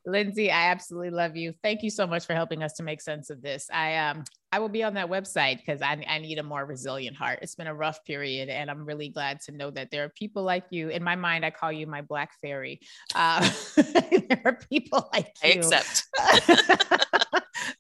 Lindsay, 0.04 0.50
I 0.50 0.70
absolutely 0.70 1.10
love 1.10 1.36
you. 1.36 1.54
Thank 1.62 1.82
you 1.82 1.90
so 1.90 2.06
much 2.06 2.26
for 2.26 2.34
helping 2.34 2.62
us 2.62 2.74
to 2.74 2.82
make 2.82 3.00
sense 3.00 3.30
of 3.30 3.40
this. 3.40 3.68
I 3.72 3.96
um 3.96 4.24
I 4.52 4.58
will 4.58 4.68
be 4.68 4.82
on 4.82 4.94
that 4.94 5.08
website 5.08 5.56
because 5.56 5.80
I, 5.80 6.04
I 6.06 6.18
need 6.18 6.38
a 6.38 6.42
more 6.42 6.66
resilient 6.66 7.16
heart. 7.16 7.38
It's 7.40 7.54
been 7.54 7.66
a 7.66 7.74
rough 7.74 8.04
period, 8.04 8.50
and 8.50 8.70
I'm 8.70 8.84
really 8.84 9.08
glad 9.08 9.40
to 9.46 9.52
know 9.52 9.70
that 9.70 9.90
there 9.90 10.04
are 10.04 10.10
people 10.10 10.42
like 10.42 10.64
you. 10.68 10.90
In 10.90 11.02
my 11.02 11.16
mind, 11.16 11.44
I 11.44 11.50
call 11.50 11.72
you 11.72 11.86
my 11.86 12.02
black 12.02 12.32
fairy. 12.40 12.80
Uh, 13.14 13.50
there 13.76 14.42
are 14.44 14.58
people 14.70 15.08
like 15.12 15.34
you. 15.42 15.52
Accept. 15.52 16.04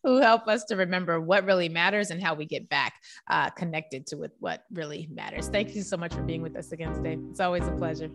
who 0.02 0.20
help 0.20 0.48
us 0.48 0.64
to 0.64 0.76
remember 0.76 1.20
what 1.20 1.44
really 1.44 1.68
matters 1.68 2.10
and 2.10 2.22
how 2.22 2.34
we 2.34 2.44
get 2.44 2.68
back 2.68 2.94
uh, 3.30 3.50
connected 3.50 4.06
to 4.06 4.16
with 4.16 4.32
what 4.40 4.64
really 4.72 5.08
matters. 5.12 5.48
Thank 5.48 5.76
you 5.76 5.82
so 5.82 5.96
much 5.96 6.12
for 6.12 6.22
being 6.22 6.42
with 6.42 6.56
us 6.56 6.72
again 6.72 6.92
today. 6.94 7.18
It's 7.30 7.40
always 7.40 7.66
a 7.66 7.72
pleasure. 7.72 8.10